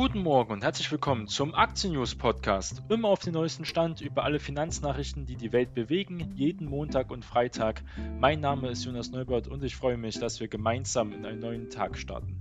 Guten 0.00 0.22
Morgen 0.22 0.54
und 0.54 0.64
herzlich 0.64 0.90
willkommen 0.90 1.28
zum 1.28 1.54
Aktien 1.54 1.92
News 1.92 2.14
Podcast. 2.14 2.82
Immer 2.88 3.08
auf 3.08 3.18
den 3.20 3.34
neuesten 3.34 3.66
Stand 3.66 4.00
über 4.00 4.24
alle 4.24 4.40
Finanznachrichten, 4.40 5.26
die 5.26 5.36
die 5.36 5.52
Welt 5.52 5.74
bewegen, 5.74 6.32
jeden 6.34 6.70
Montag 6.70 7.10
und 7.10 7.22
Freitag. 7.22 7.82
Mein 8.18 8.40
Name 8.40 8.70
ist 8.70 8.82
Jonas 8.86 9.10
Neubert 9.10 9.46
und 9.46 9.62
ich 9.62 9.76
freue 9.76 9.98
mich, 9.98 10.18
dass 10.18 10.40
wir 10.40 10.48
gemeinsam 10.48 11.12
in 11.12 11.26
einen 11.26 11.40
neuen 11.40 11.68
Tag 11.68 11.98
starten. 11.98 12.40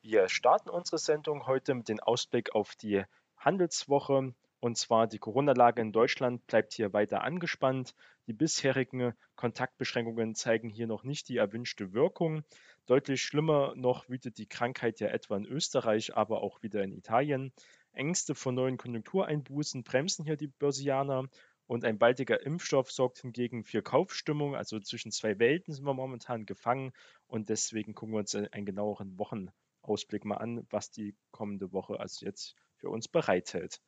Wir 0.00 0.30
starten 0.30 0.70
unsere 0.70 0.96
Sendung 0.96 1.46
heute 1.46 1.74
mit 1.74 1.90
dem 1.90 2.00
Ausblick 2.00 2.54
auf 2.54 2.74
die 2.74 3.04
Handelswoche. 3.36 4.32
Und 4.64 4.78
zwar 4.78 5.06
die 5.06 5.18
Corona-Lage 5.18 5.82
in 5.82 5.92
Deutschland 5.92 6.46
bleibt 6.46 6.72
hier 6.72 6.94
weiter 6.94 7.22
angespannt. 7.22 7.94
Die 8.26 8.32
bisherigen 8.32 9.12
Kontaktbeschränkungen 9.36 10.34
zeigen 10.34 10.70
hier 10.70 10.86
noch 10.86 11.04
nicht 11.04 11.28
die 11.28 11.36
erwünschte 11.36 11.92
Wirkung. 11.92 12.44
Deutlich 12.86 13.20
schlimmer 13.20 13.74
noch 13.76 14.08
wütet 14.08 14.38
die 14.38 14.46
Krankheit 14.46 15.00
ja 15.00 15.08
etwa 15.08 15.36
in 15.36 15.44
Österreich, 15.44 16.16
aber 16.16 16.40
auch 16.40 16.62
wieder 16.62 16.82
in 16.82 16.94
Italien. 16.94 17.52
Ängste 17.92 18.34
vor 18.34 18.52
neuen 18.52 18.78
Konjunktureinbußen 18.78 19.84
bremsen 19.84 20.24
hier 20.24 20.38
die 20.38 20.46
Börsianer 20.46 21.28
und 21.66 21.84
ein 21.84 21.98
baldiger 21.98 22.40
Impfstoff 22.40 22.90
sorgt 22.90 23.18
hingegen 23.18 23.64
für 23.64 23.82
Kaufstimmung. 23.82 24.56
Also 24.56 24.80
zwischen 24.80 25.12
zwei 25.12 25.38
Welten 25.38 25.74
sind 25.74 25.84
wir 25.84 25.92
momentan 25.92 26.46
gefangen 26.46 26.94
und 27.26 27.50
deswegen 27.50 27.92
gucken 27.92 28.14
wir 28.14 28.20
uns 28.20 28.34
einen 28.34 28.64
genaueren 28.64 29.18
Wochenausblick 29.18 30.24
mal 30.24 30.38
an, 30.38 30.66
was 30.70 30.90
die 30.90 31.14
kommende 31.32 31.70
Woche 31.74 32.00
also 32.00 32.24
jetzt 32.24 32.56
für 32.76 32.88
uns 32.88 33.08
bereithält. 33.08 33.82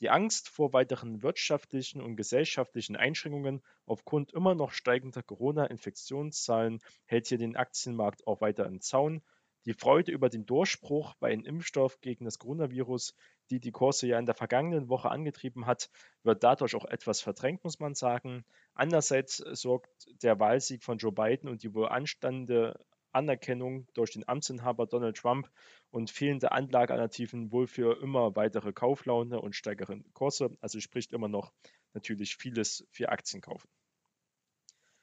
Die 0.00 0.10
Angst 0.10 0.48
vor 0.48 0.72
weiteren 0.72 1.22
wirtschaftlichen 1.22 2.00
und 2.00 2.16
gesellschaftlichen 2.16 2.94
Einschränkungen 2.94 3.62
aufgrund 3.84 4.32
immer 4.32 4.54
noch 4.54 4.70
steigender 4.70 5.22
Corona-Infektionszahlen 5.24 6.80
hält 7.04 7.26
hier 7.26 7.38
den 7.38 7.56
Aktienmarkt 7.56 8.26
auch 8.26 8.40
weiter 8.40 8.66
im 8.66 8.80
Zaun. 8.80 9.22
Die 9.64 9.74
Freude 9.74 10.12
über 10.12 10.28
den 10.28 10.46
Durchbruch 10.46 11.14
bei 11.16 11.32
einem 11.32 11.44
Impfstoff 11.44 12.00
gegen 12.00 12.24
das 12.24 12.38
Coronavirus, 12.38 13.14
die 13.50 13.58
die 13.58 13.72
Kurse 13.72 14.06
ja 14.06 14.18
in 14.18 14.26
der 14.26 14.36
vergangenen 14.36 14.88
Woche 14.88 15.10
angetrieben 15.10 15.66
hat, 15.66 15.90
wird 16.22 16.44
dadurch 16.44 16.76
auch 16.76 16.84
etwas 16.84 17.20
verdrängt, 17.20 17.64
muss 17.64 17.80
man 17.80 17.94
sagen. 17.94 18.44
Andererseits 18.74 19.36
sorgt 19.36 20.06
der 20.22 20.38
Wahlsieg 20.38 20.84
von 20.84 20.98
Joe 20.98 21.12
Biden 21.12 21.48
und 21.48 21.64
die 21.64 21.74
wohl 21.74 21.88
anstande 21.88 22.78
Anerkennung 23.18 23.88
durch 23.94 24.12
den 24.12 24.28
Amtsinhaber 24.28 24.86
Donald 24.86 25.16
Trump 25.16 25.50
und 25.90 26.08
fehlende 26.08 26.52
Anlagealternativen 26.52 27.50
wohl 27.50 27.66
für 27.66 28.00
immer 28.00 28.36
weitere 28.36 28.72
Kauflaune 28.72 29.40
und 29.40 29.56
steigeren 29.56 30.04
Kurse. 30.14 30.56
Also 30.60 30.78
spricht 30.78 31.12
immer 31.12 31.28
noch 31.28 31.52
natürlich 31.94 32.36
vieles 32.36 32.86
für 32.90 33.08
Aktien 33.08 33.42
kaufen. 33.42 33.68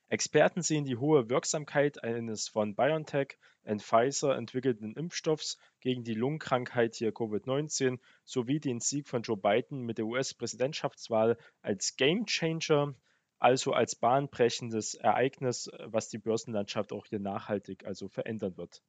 Experten 0.07 0.61
sehen 0.61 0.85
die 0.85 0.97
hohe 0.97 1.29
Wirksamkeit 1.29 2.03
eines 2.03 2.47
von 2.47 2.75
BioNTech 2.75 3.37
und 3.63 3.81
Pfizer 3.81 4.37
entwickelten 4.37 4.95
Impfstoffs 4.95 5.57
gegen 5.81 6.03
die 6.03 6.13
Lungenkrankheit 6.13 6.95
hier 6.95 7.11
Covid-19 7.11 7.99
sowie 8.23 8.59
den 8.59 8.79
Sieg 8.79 9.09
von 9.09 9.23
Joe 9.23 9.35
Biden 9.35 9.81
mit 9.81 9.97
der 9.97 10.05
US-Präsidentschaftswahl 10.05 11.37
als 11.61 11.97
Gamechanger 11.97 12.93
also 13.39 13.73
als 13.73 13.95
bahnbrechendes 13.95 14.95
Ereignis, 14.95 15.67
äh, 15.67 15.87
was 15.87 16.09
die 16.09 16.17
Börsenlandschaft 16.17 16.93
auch 16.93 17.05
hier 17.05 17.19
nachhaltig 17.19 17.85
also 17.85 18.07
verändern 18.07 18.57
wird. 18.57 18.81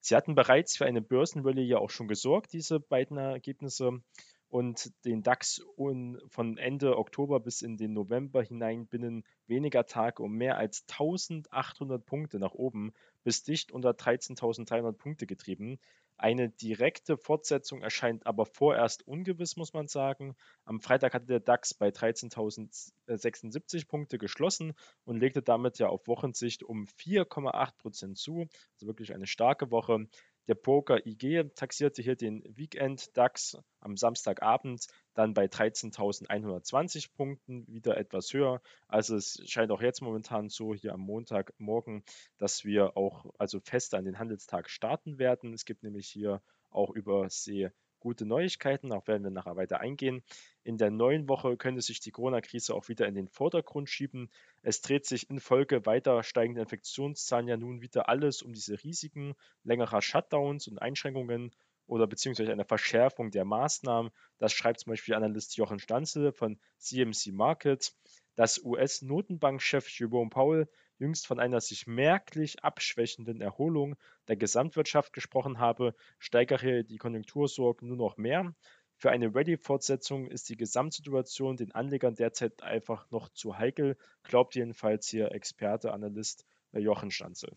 Sie 0.00 0.14
hatten 0.16 0.34
bereits 0.34 0.76
für 0.76 0.86
eine 0.86 1.02
Börsenwelle 1.02 1.62
ja 1.62 1.78
auch 1.78 1.90
schon 1.90 2.08
gesorgt, 2.08 2.52
diese 2.52 2.80
beiden 2.80 3.16
Ergebnisse, 3.16 4.02
und 4.48 4.92
den 5.04 5.22
DAX 5.22 5.62
von 5.76 6.56
Ende 6.56 6.96
Oktober 6.96 7.38
bis 7.40 7.62
in 7.62 7.76
den 7.76 7.92
November 7.92 8.42
hinein 8.42 8.86
binnen 8.86 9.24
weniger 9.46 9.84
Tage 9.86 10.22
um 10.22 10.32
mehr 10.32 10.56
als 10.56 10.84
1800 10.88 12.04
Punkte 12.04 12.38
nach 12.38 12.54
oben 12.54 12.92
bis 13.24 13.42
dicht 13.42 13.72
unter 13.72 13.90
13.300 13.90 14.92
Punkte 14.92 15.26
getrieben. 15.26 15.78
Eine 16.20 16.48
direkte 16.48 17.16
Fortsetzung 17.16 17.80
erscheint 17.80 18.26
aber 18.26 18.44
vorerst 18.44 19.06
ungewiss, 19.06 19.56
muss 19.56 19.72
man 19.72 19.86
sagen. 19.86 20.34
Am 20.64 20.80
Freitag 20.80 21.14
hatte 21.14 21.26
der 21.26 21.38
DAX 21.38 21.74
bei 21.74 21.90
13.076 21.90 23.86
Punkte 23.86 24.18
geschlossen 24.18 24.74
und 25.04 25.20
legte 25.20 25.42
damit 25.42 25.78
ja 25.78 25.88
auf 25.88 26.08
Wochensicht 26.08 26.64
um 26.64 26.86
4,8 26.86 27.76
Prozent 27.78 28.18
zu. 28.18 28.48
Also 28.74 28.88
wirklich 28.88 29.14
eine 29.14 29.28
starke 29.28 29.70
Woche. 29.70 30.08
Der 30.48 30.54
Broker 30.54 31.06
IG 31.06 31.44
taxierte 31.54 32.00
hier 32.00 32.16
den 32.16 32.42
Weekend 32.56 33.14
DAX 33.18 33.58
am 33.80 33.98
Samstagabend 33.98 34.86
dann 35.12 35.34
bei 35.34 35.44
13.120 35.44 37.12
Punkten, 37.14 37.66
wieder 37.68 37.98
etwas 37.98 38.32
höher. 38.32 38.62
Also 38.88 39.16
es 39.16 39.42
scheint 39.44 39.70
auch 39.70 39.82
jetzt 39.82 40.00
momentan 40.00 40.48
so 40.48 40.74
hier 40.74 40.94
am 40.94 41.00
Montagmorgen, 41.00 42.02
dass 42.38 42.64
wir 42.64 42.96
auch 42.96 43.26
also 43.36 43.60
fest 43.60 43.94
an 43.94 44.06
den 44.06 44.18
Handelstag 44.18 44.70
starten 44.70 45.18
werden. 45.18 45.52
Es 45.52 45.66
gibt 45.66 45.82
nämlich 45.82 46.08
hier 46.08 46.40
auch 46.70 46.94
über 46.94 47.28
See 47.28 47.70
gute 48.00 48.24
Neuigkeiten, 48.24 48.92
auch 48.92 49.06
werden 49.06 49.24
wir 49.24 49.30
nachher 49.30 49.56
weiter 49.56 49.80
eingehen. 49.80 50.22
In 50.68 50.76
der 50.76 50.90
neuen 50.90 51.30
Woche 51.30 51.56
könnte 51.56 51.80
sich 51.80 52.00
die 52.00 52.10
Corona-Krise 52.10 52.74
auch 52.74 52.88
wieder 52.88 53.06
in 53.06 53.14
den 53.14 53.26
Vordergrund 53.26 53.88
schieben. 53.88 54.28
Es 54.60 54.82
dreht 54.82 55.06
sich 55.06 55.30
infolge 55.30 55.86
weiter 55.86 56.22
steigender 56.22 56.60
Infektionszahlen 56.60 57.48
ja 57.48 57.56
nun 57.56 57.80
wieder 57.80 58.10
alles 58.10 58.42
um 58.42 58.52
diese 58.52 58.84
Risiken 58.84 59.34
längerer 59.64 60.02
Shutdowns 60.02 60.68
und 60.68 60.76
Einschränkungen 60.76 61.52
oder 61.86 62.06
beziehungsweise 62.06 62.52
einer 62.52 62.66
Verschärfung 62.66 63.30
der 63.30 63.46
Maßnahmen. 63.46 64.12
Das 64.36 64.52
schreibt 64.52 64.80
zum 64.80 64.90
Beispiel 64.90 65.14
Analyst 65.14 65.56
Jochen 65.56 65.78
Stanzel 65.78 66.32
von 66.32 66.60
CMC 66.76 67.32
Markets. 67.32 67.96
Dass 68.34 68.62
US-Notenbankchef 68.62 69.88
Jerome 69.88 70.28
Powell 70.28 70.68
jüngst 70.98 71.26
von 71.26 71.40
einer 71.40 71.62
sich 71.62 71.86
merklich 71.86 72.62
abschwächenden 72.62 73.40
Erholung 73.40 73.96
der 74.28 74.36
Gesamtwirtschaft 74.36 75.14
gesprochen 75.14 75.60
habe, 75.60 75.94
steigere 76.18 76.84
die 76.84 76.98
Konjunktursorgen 76.98 77.88
nur 77.88 77.96
noch 77.96 78.18
mehr. 78.18 78.54
Für 79.00 79.12
eine 79.12 79.32
Ready-Fortsetzung 79.32 80.26
ist 80.26 80.48
die 80.48 80.56
Gesamtsituation 80.56 81.56
den 81.56 81.70
Anlegern 81.72 82.16
derzeit 82.16 82.64
einfach 82.64 83.08
noch 83.12 83.28
zu 83.28 83.56
heikel, 83.56 83.96
glaubt 84.24 84.56
jedenfalls 84.56 85.06
hier 85.06 85.30
Experte, 85.30 85.92
Analyst 85.92 86.44
Jochen 86.72 87.12
Stanzel. 87.12 87.56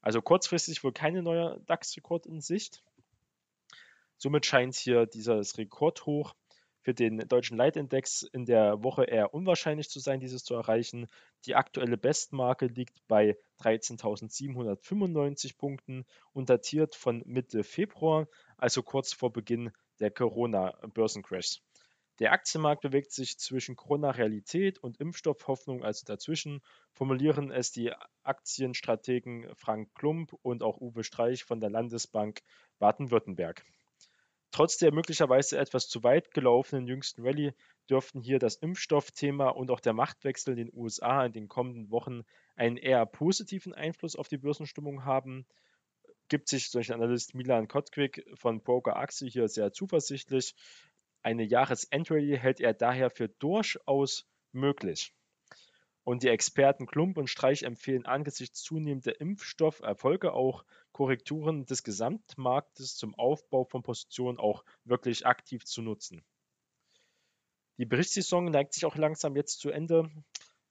Also 0.00 0.22
kurzfristig 0.22 0.84
wohl 0.84 0.92
keine 0.92 1.22
neue 1.22 1.60
DAX-Rekord 1.66 2.26
in 2.26 2.40
Sicht. 2.40 2.84
Somit 4.16 4.46
scheint 4.46 4.76
hier 4.76 5.06
dieses 5.06 5.58
Rekordhoch 5.58 6.36
für 6.82 6.94
den 6.94 7.26
deutschen 7.26 7.56
Leitindex 7.56 8.22
in 8.22 8.44
der 8.44 8.84
Woche 8.84 9.04
eher 9.04 9.32
unwahrscheinlich 9.34 9.88
zu 9.88 9.98
sein, 9.98 10.20
dieses 10.20 10.44
zu 10.44 10.54
erreichen. 10.54 11.08
Die 11.46 11.54
aktuelle 11.54 11.96
Bestmarke 11.96 12.66
liegt 12.66 13.04
bei 13.08 13.38
13.795 13.60 15.56
Punkten 15.56 16.04
und 16.32 16.50
datiert 16.50 16.94
von 16.94 17.22
Mitte 17.24 17.64
Februar, 17.64 18.28
also 18.56 18.82
kurz 18.82 19.12
vor 19.12 19.32
Beginn 19.32 19.72
der 20.00 20.10
Corona-Börsencrash. 20.10 21.60
Der 22.20 22.32
Aktienmarkt 22.32 22.82
bewegt 22.82 23.10
sich 23.10 23.38
zwischen 23.38 23.74
Corona-Realität 23.74 24.78
und 24.78 25.00
Impfstoffhoffnung, 25.00 25.82
also 25.82 26.04
dazwischen, 26.06 26.62
formulieren 26.92 27.50
es 27.50 27.72
die 27.72 27.92
Aktienstrategen 28.22 29.48
Frank 29.56 29.92
Klump 29.94 30.32
und 30.42 30.62
auch 30.62 30.80
Uwe 30.80 31.02
Streich 31.02 31.42
von 31.42 31.58
der 31.58 31.70
Landesbank 31.70 32.42
Baden-Württemberg. 32.78 33.64
Trotz 34.52 34.76
der 34.76 34.92
möglicherweise 34.92 35.58
etwas 35.58 35.88
zu 35.88 36.04
weit 36.04 36.30
gelaufenen 36.30 36.86
jüngsten 36.86 37.26
Rallye 37.26 37.54
dürften 37.90 38.20
hier 38.20 38.38
das 38.38 38.54
Impfstoffthema 38.54 39.48
und 39.48 39.68
auch 39.72 39.80
der 39.80 39.94
Machtwechsel 39.94 40.56
in 40.56 40.66
den 40.66 40.70
USA 40.72 41.26
in 41.26 41.32
den 41.32 41.48
kommenden 41.48 41.90
Wochen 41.90 42.22
einen 42.54 42.76
eher 42.76 43.04
positiven 43.06 43.74
Einfluss 43.74 44.14
auf 44.14 44.28
die 44.28 44.38
Börsenstimmung 44.38 45.04
haben. 45.04 45.44
Gibt 46.28 46.48
sich 46.48 46.70
durch 46.70 46.86
den 46.88 46.96
Analyst 46.96 47.34
Milan 47.34 47.68
Kotkwig 47.68 48.24
von 48.34 48.62
Broker 48.62 48.96
Axie 48.96 49.30
hier 49.30 49.48
sehr 49.48 49.72
zuversichtlich. 49.72 50.54
Eine 51.22 51.44
Jahresendrallye 51.44 52.36
hält 52.36 52.60
er 52.60 52.74
daher 52.74 53.10
für 53.10 53.28
durchaus 53.28 54.26
möglich. 54.52 55.14
Und 56.04 56.22
die 56.22 56.28
Experten 56.28 56.86
Klump 56.86 57.16
und 57.16 57.30
Streich 57.30 57.62
empfehlen 57.62 58.04
angesichts 58.04 58.62
zunehmender 58.62 59.18
Impfstofferfolge 59.20 60.34
auch 60.34 60.64
Korrekturen 60.92 61.64
des 61.64 61.82
Gesamtmarktes 61.82 62.96
zum 62.96 63.14
Aufbau 63.14 63.64
von 63.64 63.82
Positionen 63.82 64.38
auch 64.38 64.64
wirklich 64.84 65.26
aktiv 65.26 65.64
zu 65.64 65.80
nutzen. 65.80 66.22
Die 67.78 67.86
Berichtssaison 67.86 68.44
neigt 68.44 68.74
sich 68.74 68.84
auch 68.84 68.96
langsam 68.96 69.34
jetzt 69.34 69.58
zu 69.58 69.70
Ende. 69.70 70.10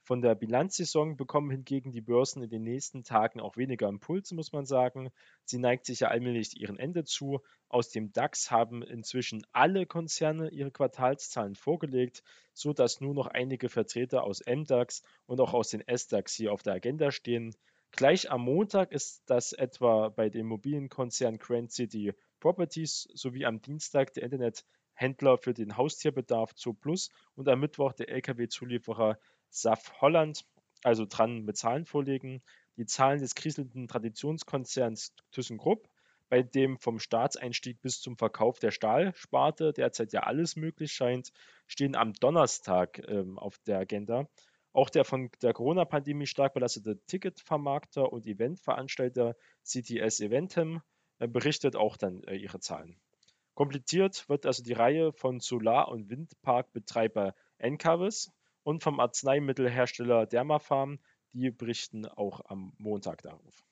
Von 0.06 0.22
der 0.22 0.36
Bilanzsaison 0.36 1.16
bekommen 1.16 1.50
hingegen 1.50 1.94
die 1.94 2.02
Börsen 2.02 2.44
in 2.44 2.50
den 2.50 2.64
nächsten 2.64 3.06
Tagen 3.06 3.40
auch 3.40 3.56
weniger 3.56 3.88
Impulse, 3.88 4.36
muss 4.36 4.52
man 4.52 4.66
sagen. 4.66 5.12
Sie 5.46 5.60
neigt 5.60 5.86
sich 5.86 6.02
ja 6.02 6.10
allmählich 6.10 6.60
ihrem 6.60 6.78
Ende 6.78 7.06
zu. 7.06 7.40
Aus 7.70 7.90
dem 7.90 8.12
DAX 8.12 8.52
haben 8.52 8.84
inzwischen 8.84 9.46
alle 9.54 9.86
Konzerne 9.86 10.50
ihre 10.50 10.72
Quartalszahlen 10.72 11.56
vorgelegt, 11.56 12.22
sodass 12.52 13.00
nur 13.00 13.14
noch 13.14 13.28
einige 13.28 13.70
Vertreter 13.70 14.26
aus 14.26 14.42
MDAX 14.46 15.04
und 15.26 15.40
auch 15.40 15.54
aus 15.54 15.70
den 15.70 15.82
SDAX 15.88 16.34
hier 16.34 16.52
auf 16.52 16.64
der 16.64 16.74
Agenda 16.74 17.12
stehen. 17.12 17.56
Gleich 17.92 18.30
am 18.30 18.42
Montag 18.42 18.92
ist 18.92 19.24
das 19.28 19.54
etwa 19.54 20.10
bei 20.10 20.30
dem 20.30 20.48
Immobilienkonzern 20.48 21.38
Grand 21.38 21.72
City 21.72 22.12
Properties 22.42 23.08
sowie 23.14 23.46
am 23.46 23.62
Dienstag 23.62 24.14
der 24.16 24.24
Internethändler 24.24 25.38
für 25.38 25.54
den 25.54 25.78
Haustierbedarf 25.78 26.56
Zooplus 26.56 27.10
und 27.36 27.48
am 27.48 27.62
Mittwoch 27.62 27.94
der 27.94 28.10
Lkw-Zulieferer 28.10 29.18
SAF 29.54 30.02
Holland. 30.02 30.46
also 30.84 31.06
dran 31.06 31.46
mit 31.46 31.56
Zahlen 31.56 31.86
vorlegen. 31.86 32.42
Die 32.76 32.86
Zahlen 32.86 33.20
des 33.20 33.36
kriselnden 33.36 33.88
Traditionskonzerns 33.88 35.14
ThyssenKrupp, 35.32 35.88
bei 36.28 36.42
dem 36.42 36.78
vom 36.80 37.00
Staatseinstieg 37.00 37.80
bis 37.80 38.02
zum 38.02 38.18
Verkauf 38.18 38.58
der 38.58 38.72
Stahlsparte 38.72 39.72
derzeit 39.72 40.12
ja 40.12 40.22
alles 40.22 40.56
möglich 40.56 40.92
scheint, 40.92 41.32
stehen 41.68 41.96
am 41.96 42.14
Donnerstag 42.14 43.00
ähm, 43.08 43.38
auf 43.38 43.60
der 43.60 43.78
Agenda. 43.78 44.28
Auch 44.74 44.90
der 44.90 45.06
von 45.06 45.30
der 45.44 45.54
Corona-Pandemie 45.54 46.26
stark 46.26 46.56
belastete 46.56 47.00
Ticketvermarkter 47.06 48.12
und 48.12 48.26
Eventveranstalter 48.26 49.36
CTS 49.64 50.20
Eventem 50.20 50.82
äh, 51.20 51.28
berichtet 51.28 51.76
auch 51.76 51.96
dann 51.96 52.24
äh, 52.24 52.36
ihre 52.36 52.60
Zahlen. 52.60 53.00
Kompliziert 53.54 54.28
wird 54.30 54.48
also 54.48 54.64
die 54.64 54.74
Reihe 54.74 55.14
von 55.14 55.40
Solar- 55.40 55.90
und 55.90 56.10
Windparkbetreiber 56.10 57.36
Encavis 57.60 58.32
und 58.64 58.84
vom 58.84 59.00
Arzneimittelhersteller 59.00 60.26
Dermapharm, 60.26 61.00
die 61.34 61.52
berichten 61.52 62.06
auch 62.06 62.42
am 62.46 62.74
Montag 62.78 63.22
darauf. 63.22 63.64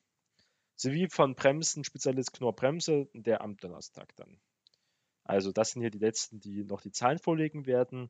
Sowie 0.75 1.07
von 1.09 1.35
Bremsen-Spezialist 1.35 2.33
Knorr 2.33 2.55
Bremse, 2.55 3.07
der 3.13 3.41
am 3.41 3.57
Donnerstag 3.57 4.15
dann. 4.15 4.39
Also 5.23 5.51
das 5.51 5.71
sind 5.71 5.81
hier 5.81 5.91
die 5.91 5.99
letzten, 5.99 6.39
die 6.39 6.63
noch 6.63 6.81
die 6.81 6.91
Zahlen 6.91 7.19
vorlegen 7.19 7.65
werden. 7.65 8.09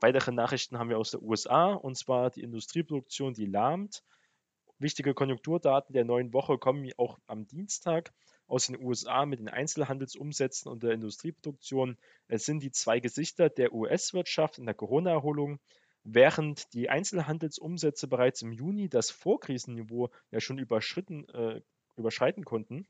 Weitere 0.00 0.32
Nachrichten 0.32 0.78
haben 0.78 0.88
wir 0.88 0.98
aus 0.98 1.12
den 1.12 1.22
USA, 1.22 1.72
und 1.74 1.96
zwar 1.96 2.30
die 2.30 2.42
Industrieproduktion, 2.42 3.34
die 3.34 3.46
lahmt. 3.46 4.02
Wichtige 4.78 5.14
Konjunkturdaten 5.14 5.92
der 5.92 6.04
neuen 6.04 6.32
Woche 6.32 6.58
kommen 6.58 6.90
auch 6.96 7.18
am 7.26 7.46
Dienstag 7.46 8.12
aus 8.46 8.66
den 8.66 8.82
USA 8.82 9.26
mit 9.26 9.38
den 9.38 9.48
Einzelhandelsumsätzen 9.48 10.72
und 10.72 10.82
der 10.82 10.92
Industrieproduktion. 10.92 11.96
Es 12.26 12.44
sind 12.44 12.62
die 12.62 12.72
zwei 12.72 12.98
Gesichter 12.98 13.50
der 13.50 13.72
US-Wirtschaft 13.72 14.58
in 14.58 14.64
der 14.64 14.74
Corona-Erholung. 14.74 15.60
Während 16.04 16.72
die 16.72 16.88
Einzelhandelsumsätze 16.88 18.08
bereits 18.08 18.42
im 18.42 18.52
Juni 18.52 18.88
das 18.88 19.10
Vorkrisenniveau 19.10 20.10
ja 20.30 20.40
schon 20.40 20.58
überschritten, 20.58 21.28
äh, 21.28 21.60
überschreiten 21.96 22.44
konnten, 22.44 22.86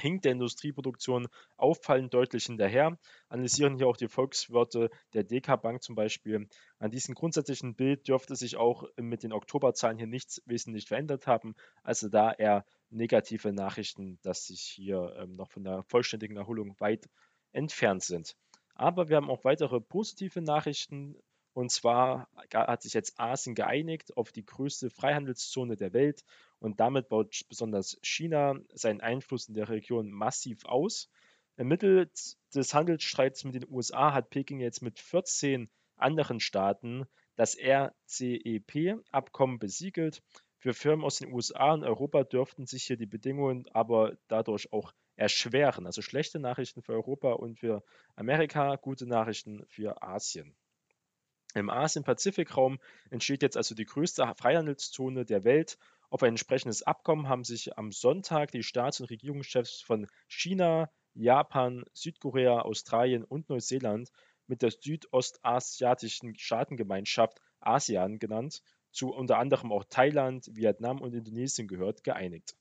hinkt 0.00 0.24
der 0.24 0.32
Industrieproduktion 0.32 1.28
auffallend 1.56 2.14
deutlich 2.14 2.46
hinterher, 2.46 2.98
analysieren 3.28 3.76
hier 3.76 3.88
auch 3.88 3.96
die 3.96 4.08
Volkswirte 4.08 4.90
der 5.12 5.24
DK 5.24 5.56
Bank 5.56 5.82
zum 5.82 5.94
Beispiel. 5.94 6.48
An 6.78 6.90
diesem 6.90 7.14
grundsätzlichen 7.14 7.74
Bild 7.74 8.06
dürfte 8.06 8.36
sich 8.36 8.56
auch 8.56 8.84
mit 8.96 9.22
den 9.22 9.32
Oktoberzahlen 9.32 9.98
hier 9.98 10.06
nichts 10.06 10.40
wesentlich 10.46 10.86
verändert 10.86 11.26
haben, 11.26 11.54
also 11.82 12.08
da 12.08 12.32
eher 12.32 12.64
negative 12.90 13.52
Nachrichten, 13.52 14.18
dass 14.22 14.46
sich 14.46 14.60
hier 14.60 15.14
ähm, 15.18 15.34
noch 15.34 15.50
von 15.50 15.64
der 15.64 15.82
vollständigen 15.82 16.36
Erholung 16.36 16.78
weit 16.78 17.08
entfernt 17.52 18.02
sind. 18.02 18.36
Aber 18.74 19.08
wir 19.08 19.16
haben 19.16 19.30
auch 19.30 19.44
weitere 19.44 19.80
positive 19.80 20.40
Nachrichten. 20.40 21.16
Und 21.58 21.72
zwar 21.72 22.28
hat 22.54 22.82
sich 22.82 22.92
jetzt 22.92 23.18
Asien 23.18 23.56
geeinigt 23.56 24.16
auf 24.16 24.30
die 24.30 24.46
größte 24.46 24.90
Freihandelszone 24.90 25.74
der 25.74 25.92
Welt 25.92 26.22
und 26.60 26.78
damit 26.78 27.08
baut 27.08 27.34
besonders 27.48 27.98
China 28.00 28.60
seinen 28.74 29.00
Einfluss 29.00 29.48
in 29.48 29.54
der 29.54 29.68
Region 29.68 30.08
massiv 30.08 30.64
aus. 30.66 31.10
Im 31.56 31.66
Mittel 31.66 32.12
des 32.54 32.74
Handelsstreits 32.74 33.42
mit 33.42 33.56
den 33.56 33.68
USA 33.68 34.14
hat 34.14 34.30
Peking 34.30 34.60
jetzt 34.60 34.82
mit 34.82 35.00
14 35.00 35.68
anderen 35.96 36.38
Staaten 36.38 37.06
das 37.34 37.56
RCEP-Abkommen 37.58 39.58
besiegelt. 39.58 40.22
Für 40.58 40.74
Firmen 40.74 41.04
aus 41.04 41.18
den 41.18 41.32
USA 41.32 41.72
und 41.72 41.82
Europa 41.82 42.22
dürften 42.22 42.66
sich 42.66 42.84
hier 42.84 42.96
die 42.96 43.06
Bedingungen 43.06 43.66
aber 43.72 44.16
dadurch 44.28 44.72
auch 44.72 44.92
erschweren. 45.16 45.86
Also 45.86 46.02
schlechte 46.02 46.38
Nachrichten 46.38 46.82
für 46.82 46.92
Europa 46.92 47.32
und 47.32 47.58
für 47.58 47.82
Amerika, 48.14 48.76
gute 48.76 49.08
Nachrichten 49.08 49.66
für 49.66 50.04
Asien. 50.04 50.54
Im 51.58 51.70
Asien-Pazifik-Raum 51.70 52.78
entsteht 53.10 53.42
jetzt 53.42 53.56
also 53.56 53.74
die 53.74 53.84
größte 53.84 54.32
Freihandelszone 54.36 55.24
der 55.24 55.44
Welt 55.44 55.78
auf 56.10 56.22
ein 56.22 56.30
entsprechendes 56.30 56.82
Abkommen 56.82 57.28
haben 57.28 57.44
sich 57.44 57.76
am 57.76 57.92
Sonntag 57.92 58.50
die 58.50 58.62
Staats- 58.62 59.00
und 59.00 59.10
Regierungschefs 59.10 59.82
von 59.82 60.06
China, 60.26 60.90
Japan, 61.12 61.84
Südkorea, 61.92 62.62
Australien 62.62 63.24
und 63.24 63.50
Neuseeland 63.50 64.10
mit 64.46 64.62
der 64.62 64.70
südostasiatischen 64.70 66.38
Staatengemeinschaft 66.38 67.40
ASEAN 67.60 68.18
genannt, 68.18 68.62
zu 68.90 69.12
unter 69.12 69.38
anderem 69.38 69.70
auch 69.70 69.84
Thailand, 69.84 70.48
Vietnam 70.54 71.02
und 71.02 71.12
Indonesien 71.12 71.68
gehört, 71.68 72.04
geeinigt. 72.04 72.56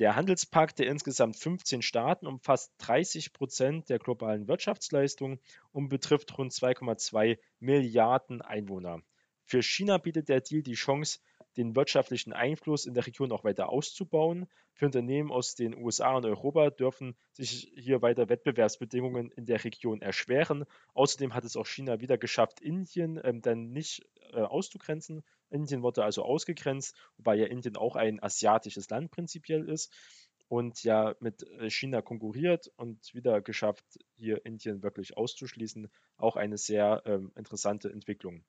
Der 0.00 0.16
Handelspakt 0.16 0.78
der 0.78 0.86
insgesamt 0.86 1.36
15 1.36 1.82
Staaten 1.82 2.26
umfasst 2.26 2.72
30 2.78 3.34
Prozent 3.34 3.90
der 3.90 3.98
globalen 3.98 4.48
Wirtschaftsleistung 4.48 5.38
und 5.72 5.90
betrifft 5.90 6.38
rund 6.38 6.52
2,2 6.52 7.38
Milliarden 7.58 8.40
Einwohner. 8.40 9.02
Für 9.44 9.62
China 9.62 9.98
bietet 9.98 10.30
der 10.30 10.40
Deal 10.40 10.62
die 10.62 10.72
Chance, 10.72 11.18
den 11.58 11.76
wirtschaftlichen 11.76 12.32
Einfluss 12.32 12.86
in 12.86 12.94
der 12.94 13.06
Region 13.06 13.30
auch 13.30 13.44
weiter 13.44 13.68
auszubauen. 13.68 14.46
Für 14.72 14.86
Unternehmen 14.86 15.30
aus 15.30 15.54
den 15.54 15.76
USA 15.76 16.16
und 16.16 16.24
Europa 16.24 16.70
dürfen 16.70 17.14
sich 17.32 17.70
hier 17.74 18.00
weiter 18.00 18.30
Wettbewerbsbedingungen 18.30 19.30
in 19.32 19.44
der 19.44 19.62
Region 19.64 20.00
erschweren. 20.00 20.64
Außerdem 20.94 21.34
hat 21.34 21.44
es 21.44 21.56
auch 21.56 21.66
China 21.66 22.00
wieder 22.00 22.16
geschafft, 22.16 22.62
Indien 22.62 23.20
ähm, 23.22 23.42
dann 23.42 23.72
nicht 23.72 24.08
äh, 24.32 24.40
auszugrenzen. 24.40 25.22
Indien 25.50 25.82
wurde 25.82 26.04
also 26.04 26.22
ausgegrenzt, 26.24 26.96
wobei 27.16 27.36
ja 27.36 27.46
Indien 27.46 27.76
auch 27.76 27.96
ein 27.96 28.22
asiatisches 28.22 28.88
Land 28.90 29.10
prinzipiell 29.10 29.68
ist 29.68 29.92
und 30.48 30.82
ja 30.82 31.14
mit 31.20 31.42
äh, 31.42 31.70
China 31.70 32.02
konkurriert 32.02 32.72
und 32.76 33.14
wieder 33.14 33.40
geschafft, 33.40 33.84
hier 34.16 34.44
Indien 34.44 34.82
wirklich 34.82 35.16
auszuschließen. 35.16 35.88
Auch 36.16 36.36
eine 36.36 36.58
sehr 36.58 37.02
ähm, 37.06 37.32
interessante 37.36 37.90
Entwicklung. 37.90 38.44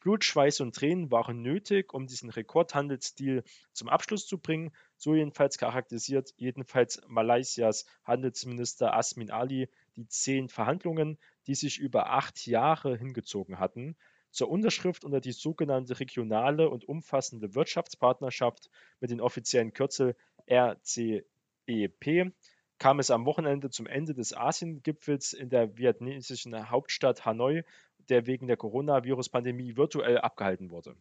Blut, 0.00 0.24
Schweiß 0.24 0.60
und 0.60 0.74
Tränen 0.74 1.10
waren 1.10 1.42
nötig, 1.42 1.92
um 1.92 2.06
diesen 2.06 2.30
Rekordhandelsdeal 2.30 3.42
zum 3.72 3.88
Abschluss 3.90 4.26
zu 4.26 4.38
bringen. 4.38 4.72
So 4.96 5.14
jedenfalls 5.14 5.58
charakterisiert 5.58 6.32
jedenfalls 6.38 7.02
Malaysias 7.06 7.84
Handelsminister 8.04 8.94
Asmin 8.94 9.30
Ali 9.30 9.68
die 9.96 10.06
zehn 10.06 10.48
Verhandlungen, 10.48 11.18
die 11.46 11.54
sich 11.54 11.78
über 11.78 12.10
acht 12.10 12.46
Jahre 12.46 12.96
hingezogen 12.96 13.58
hatten. 13.58 13.96
Zur 14.30 14.48
Unterschrift 14.48 15.04
unter 15.04 15.20
die 15.20 15.32
sogenannte 15.32 15.98
regionale 15.98 16.70
und 16.70 16.84
umfassende 16.84 17.54
Wirtschaftspartnerschaft 17.54 18.70
mit 19.00 19.10
den 19.10 19.20
offiziellen 19.20 19.72
Kürzel 19.72 20.16
RCEP 20.48 22.32
kam 22.78 22.98
es 22.98 23.10
am 23.10 23.26
Wochenende 23.26 23.68
zum 23.68 23.86
Ende 23.86 24.14
des 24.14 24.34
Asien-Gipfels 24.34 25.34
in 25.34 25.50
der 25.50 25.76
vietnamesischen 25.76 26.70
Hauptstadt 26.70 27.26
Hanoi 27.26 27.62
der 28.08 28.26
wegen 28.26 28.46
der 28.46 28.56
Coronavirus-Pandemie 28.56 29.76
virtuell 29.76 30.18
abgehalten 30.18 30.70
wurde. 30.70 30.96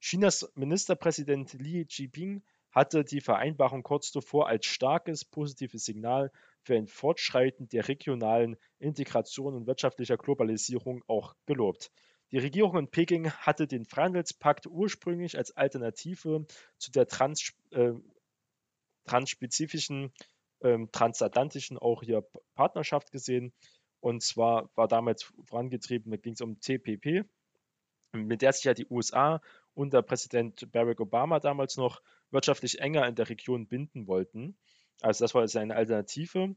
Chinas 0.00 0.50
Ministerpräsident 0.54 1.52
Li 1.54 1.86
Jinping 1.88 2.42
hatte 2.70 3.04
die 3.04 3.20
Vereinbarung 3.20 3.82
kurz 3.82 4.10
zuvor 4.10 4.48
als 4.48 4.66
starkes 4.66 5.24
positives 5.24 5.84
Signal 5.84 6.32
für 6.62 6.74
ein 6.74 6.88
Fortschreiten 6.88 7.68
der 7.68 7.86
regionalen 7.88 8.56
Integration 8.78 9.54
und 9.54 9.66
wirtschaftlicher 9.66 10.16
Globalisierung 10.16 11.04
auch 11.06 11.36
gelobt. 11.46 11.92
Die 12.30 12.38
Regierung 12.38 12.76
in 12.78 12.90
Peking 12.90 13.30
hatte 13.30 13.66
den 13.66 13.84
Freihandelspakt 13.84 14.66
ursprünglich 14.66 15.36
als 15.36 15.56
Alternative 15.56 16.46
zu 16.78 16.90
der 16.90 17.06
trans, 17.06 17.52
äh, 17.70 17.92
transspezifischen, 19.04 20.12
äh, 20.60 20.78
transatlantischen 20.90 21.78
auch 21.78 22.02
hier 22.02 22.26
Partnerschaft 22.54 23.12
gesehen. 23.12 23.52
Und 24.00 24.22
zwar 24.22 24.70
war 24.74 24.88
damals 24.88 25.32
vorangetrieben, 25.44 26.10
da 26.10 26.16
ging 26.16 26.34
es 26.34 26.40
um 26.40 26.60
TPP, 26.60 27.24
mit 28.12 28.42
der 28.42 28.52
sich 28.52 28.64
ja 28.64 28.74
die 28.74 28.86
USA 28.88 29.40
unter 29.74 30.02
Präsident 30.02 30.70
Barack 30.72 31.00
Obama 31.00 31.40
damals 31.40 31.76
noch 31.76 32.02
wirtschaftlich 32.30 32.80
enger 32.80 33.06
in 33.06 33.14
der 33.14 33.28
Region 33.28 33.66
binden 33.66 34.06
wollten. 34.06 34.56
Also 35.00 35.24
das 35.24 35.34
war 35.34 35.42
jetzt 35.42 35.56
eine 35.56 35.74
Alternative, 35.74 36.54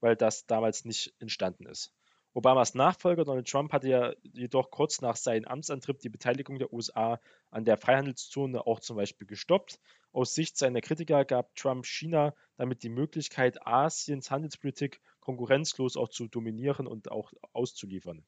weil 0.00 0.16
das 0.16 0.46
damals 0.46 0.84
nicht 0.84 1.14
entstanden 1.18 1.66
ist. 1.66 1.92
Obamas 2.38 2.76
Nachfolger 2.76 3.24
Donald 3.24 3.48
Trump 3.48 3.72
hatte 3.72 3.88
ja 3.88 4.12
jedoch 4.22 4.70
kurz 4.70 5.00
nach 5.00 5.16
seinem 5.16 5.46
Amtsantritt 5.46 6.04
die 6.04 6.08
Beteiligung 6.08 6.60
der 6.60 6.72
USA 6.72 7.20
an 7.50 7.64
der 7.64 7.76
Freihandelszone 7.76 8.64
auch 8.64 8.78
zum 8.78 8.94
Beispiel 8.94 9.26
gestoppt. 9.26 9.80
Aus 10.12 10.36
Sicht 10.36 10.56
seiner 10.56 10.80
Kritiker 10.80 11.24
gab 11.24 11.52
Trump 11.56 11.84
China 11.84 12.32
damit 12.56 12.84
die 12.84 12.90
Möglichkeit, 12.90 13.66
Asiens 13.66 14.30
Handelspolitik 14.30 15.00
konkurrenzlos 15.18 15.96
auch 15.96 16.10
zu 16.10 16.28
dominieren 16.28 16.86
und 16.86 17.10
auch 17.10 17.32
auszuliefern. 17.54 18.24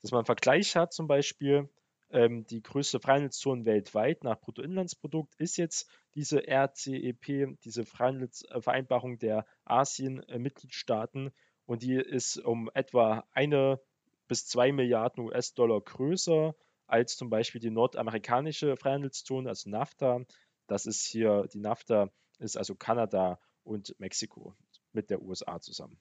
Dass 0.00 0.10
man 0.10 0.20
einen 0.20 0.24
Vergleich 0.24 0.74
hat, 0.74 0.94
zum 0.94 1.08
Beispiel 1.08 1.68
ähm, 2.08 2.46
die 2.46 2.62
größte 2.62 3.00
Freihandelszone 3.00 3.66
weltweit 3.66 4.24
nach 4.24 4.40
Bruttoinlandsprodukt 4.40 5.34
ist 5.34 5.58
jetzt 5.58 5.90
diese 6.14 6.40
RCEP, 6.48 7.58
diese 7.64 7.84
Freihandelsvereinbarung 7.84 9.18
der 9.18 9.44
Asien-Mitgliedstaaten 9.66 11.34
und 11.68 11.82
die 11.82 11.96
ist 11.96 12.38
um 12.38 12.70
etwa 12.72 13.28
eine 13.30 13.78
bis 14.26 14.46
zwei 14.46 14.72
Milliarden 14.72 15.24
US-Dollar 15.24 15.82
größer 15.82 16.54
als 16.86 17.16
zum 17.18 17.28
Beispiel 17.28 17.60
die 17.60 17.70
nordamerikanische 17.70 18.78
Freihandelszone, 18.78 19.50
also 19.50 19.68
NAFTA. 19.68 20.24
Das 20.66 20.86
ist 20.86 21.04
hier, 21.04 21.46
die 21.52 21.58
NAFTA 21.58 22.08
ist 22.38 22.56
also 22.56 22.74
Kanada 22.74 23.38
und 23.64 23.94
Mexiko 23.98 24.54
mit 24.92 25.10
der 25.10 25.20
USA 25.20 25.60
zusammen. 25.60 26.00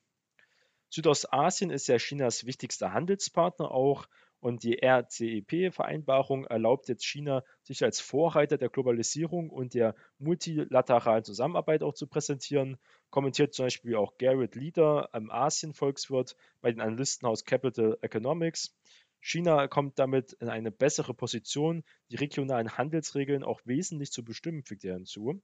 Südostasien 0.90 1.70
ist 1.70 1.88
ja 1.88 1.98
Chinas 1.98 2.46
wichtigster 2.46 2.94
Handelspartner 2.94 3.70
auch 3.70 4.08
Und 4.40 4.64
die 4.64 4.78
RCEP-Vereinbarung 4.84 6.46
erlaubt 6.46 6.88
jetzt 6.90 7.06
China, 7.06 7.44
sich 7.64 7.84
als 7.84 8.00
Vorreiter 8.00 8.58
der 8.58 8.70
Globalisierung 8.70 9.50
und 9.50 9.74
der 9.74 9.96
multilateralen 10.20 11.24
Zusammenarbeit 11.24 11.82
auch 11.82 11.94
zu 11.94 12.08
präsentieren. 12.08 12.78
Kommentiert 13.10 13.54
zum 13.54 13.66
Beispiel 13.66 13.96
auch 13.96 14.18
Garrett 14.18 14.56
Leader 14.56 15.10
am 15.14 15.32
Asien-Volkswirt 15.32 16.36
bei 16.62 16.72
den 16.72 16.82
Analystenhaus 16.82 17.46
Capital 17.46 17.98
Economics. 18.02 18.76
China 19.20 19.68
kommt 19.68 19.98
damit 20.00 20.34
in 20.34 20.50
eine 20.50 20.72
bessere 20.72 21.14
Position, 21.14 21.84
die 22.12 22.16
regionalen 22.16 22.78
Handelsregeln 22.78 23.44
auch 23.44 23.62
wesentlich 23.66 24.12
zu 24.12 24.24
bestimmen, 24.24 24.64
fügt 24.64 24.86
er 24.86 24.94
hinzu. 24.94 25.42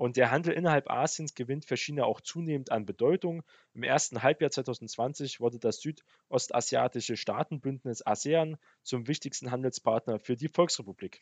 Und 0.00 0.16
der 0.16 0.30
Handel 0.30 0.54
innerhalb 0.54 0.88
Asiens 0.88 1.34
gewinnt 1.34 1.66
für 1.66 1.76
China 1.76 2.04
auch 2.04 2.22
zunehmend 2.22 2.72
an 2.72 2.86
Bedeutung. 2.86 3.42
Im 3.74 3.82
ersten 3.82 4.22
Halbjahr 4.22 4.50
2020 4.50 5.40
wurde 5.40 5.58
das 5.58 5.82
südostasiatische 5.82 7.18
Staatenbündnis 7.18 8.06
ASEAN 8.06 8.56
zum 8.82 9.08
wichtigsten 9.08 9.50
Handelspartner 9.50 10.18
für 10.18 10.36
die 10.36 10.48
Volksrepublik. 10.48 11.20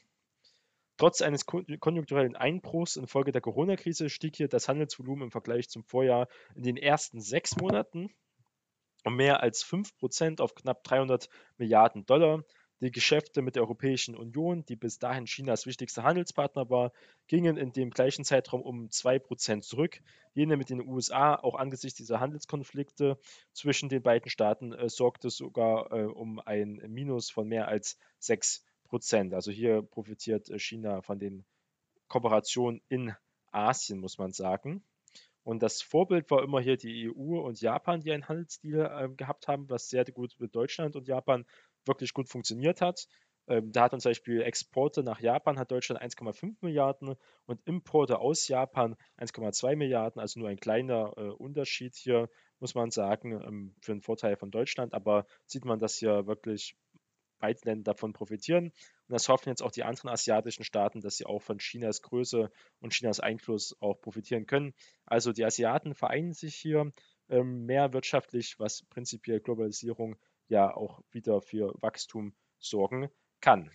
Trotz 0.96 1.22
eines 1.22 1.44
konjunkturellen 1.44 2.36
Einbruchs 2.36 2.94
infolge 2.94 3.32
der 3.32 3.40
Corona-Krise 3.40 4.08
stieg 4.08 4.36
hier 4.36 4.46
das 4.46 4.68
Handelsvolumen 4.68 5.24
im 5.24 5.30
Vergleich 5.32 5.68
zum 5.68 5.82
Vorjahr 5.82 6.28
in 6.54 6.62
den 6.62 6.76
ersten 6.76 7.20
sechs 7.20 7.56
Monaten 7.56 8.14
um 9.04 9.16
mehr 9.16 9.42
als 9.42 9.64
5% 9.64 10.40
auf 10.40 10.54
knapp 10.54 10.84
300 10.84 11.28
Milliarden 11.56 12.06
Dollar. 12.06 12.44
Die 12.80 12.92
Geschäfte 12.92 13.42
mit 13.42 13.56
der 13.56 13.62
Europäischen 13.62 14.14
Union, 14.14 14.64
die 14.64 14.76
bis 14.76 15.00
dahin 15.00 15.24
Chinas 15.24 15.66
wichtigster 15.66 16.04
Handelspartner 16.04 16.70
war, 16.70 16.92
gingen 17.26 17.56
in 17.56 17.72
dem 17.72 17.90
gleichen 17.90 18.24
Zeitraum 18.24 18.62
um 18.62 18.86
2% 18.86 19.62
zurück. 19.62 20.00
Jene 20.34 20.56
mit 20.56 20.70
den 20.70 20.86
USA, 20.86 21.34
auch 21.34 21.56
angesichts 21.56 21.96
dieser 21.96 22.20
Handelskonflikte 22.20 23.18
zwischen 23.52 23.88
den 23.88 24.02
beiden 24.02 24.30
Staaten, 24.30 24.72
äh, 24.72 24.88
sorgte 24.88 25.28
sogar 25.28 25.90
äh, 25.90 26.04
um 26.04 26.38
ein 26.38 26.80
Minus 26.86 27.30
von 27.30 27.48
mehr 27.48 27.66
als 27.66 27.98
6%. 28.22 29.34
Also 29.34 29.50
hier 29.50 29.82
profitiert 29.82 30.48
äh, 30.48 30.60
China 30.60 31.02
von 31.02 31.18
den 31.18 31.44
Kooperationen 32.06 32.80
in 32.88 33.12
Asien, 33.50 33.98
muss 33.98 34.18
man 34.18 34.32
sagen. 34.32 34.84
Und 35.48 35.62
das 35.62 35.80
Vorbild 35.80 36.30
war 36.30 36.42
immer 36.42 36.60
hier 36.60 36.76
die 36.76 37.08
EU 37.08 37.40
und 37.40 37.60
Japan, 37.60 38.02
die 38.02 38.12
einen 38.12 38.28
Handelsdeal 38.28 39.04
äh, 39.04 39.08
gehabt 39.08 39.48
haben, 39.48 39.70
was 39.70 39.88
sehr 39.88 40.04
gut 40.04 40.34
mit 40.38 40.54
Deutschland 40.54 40.94
und 40.94 41.08
Japan 41.08 41.46
wirklich 41.88 42.12
gut 42.12 42.28
funktioniert 42.28 42.80
hat. 42.80 43.08
Ähm, 43.48 43.72
da 43.72 43.84
hat 43.84 43.90
zum 43.92 44.10
Beispiel 44.10 44.42
Exporte 44.42 45.02
nach 45.02 45.20
Japan 45.20 45.58
hat 45.58 45.70
Deutschland 45.70 46.02
1,5 46.02 46.56
Milliarden 46.60 47.16
und 47.46 47.60
Importe 47.66 48.18
aus 48.18 48.46
Japan 48.46 48.94
1,2 49.16 49.74
Milliarden, 49.74 50.20
also 50.20 50.38
nur 50.38 50.50
ein 50.50 50.60
kleiner 50.60 51.14
äh, 51.16 51.30
Unterschied 51.30 51.94
hier, 51.96 52.28
muss 52.60 52.74
man 52.74 52.90
sagen, 52.90 53.32
ähm, 53.32 53.74
für 53.80 53.92
einen 53.92 54.02
Vorteil 54.02 54.36
von 54.36 54.50
Deutschland. 54.50 54.92
Aber 54.92 55.26
sieht 55.46 55.64
man, 55.64 55.78
dass 55.78 55.96
hier 55.96 56.26
wirklich 56.26 56.76
beide 57.38 57.60
Länder 57.64 57.92
davon 57.92 58.12
profitieren. 58.12 58.66
Und 58.66 59.12
das 59.12 59.28
hoffen 59.28 59.48
jetzt 59.48 59.62
auch 59.62 59.70
die 59.70 59.84
anderen 59.84 60.10
asiatischen 60.10 60.64
Staaten, 60.64 61.00
dass 61.00 61.16
sie 61.16 61.24
auch 61.24 61.40
von 61.40 61.58
Chinas 61.58 62.02
Größe 62.02 62.50
und 62.80 62.92
Chinas 62.92 63.20
Einfluss 63.20 63.76
auch 63.80 64.00
profitieren 64.00 64.46
können. 64.46 64.74
Also 65.06 65.32
die 65.32 65.44
Asiaten 65.44 65.94
vereinen 65.94 66.32
sich 66.32 66.56
hier 66.56 66.92
ähm, 67.30 67.64
mehr 67.64 67.92
wirtschaftlich, 67.92 68.58
was 68.58 68.82
prinzipiell 68.82 69.40
Globalisierung 69.40 70.16
ja 70.48 70.74
auch 70.74 71.00
wieder 71.10 71.40
für 71.40 71.74
Wachstum 71.80 72.34
sorgen 72.58 73.08
kann. 73.40 73.70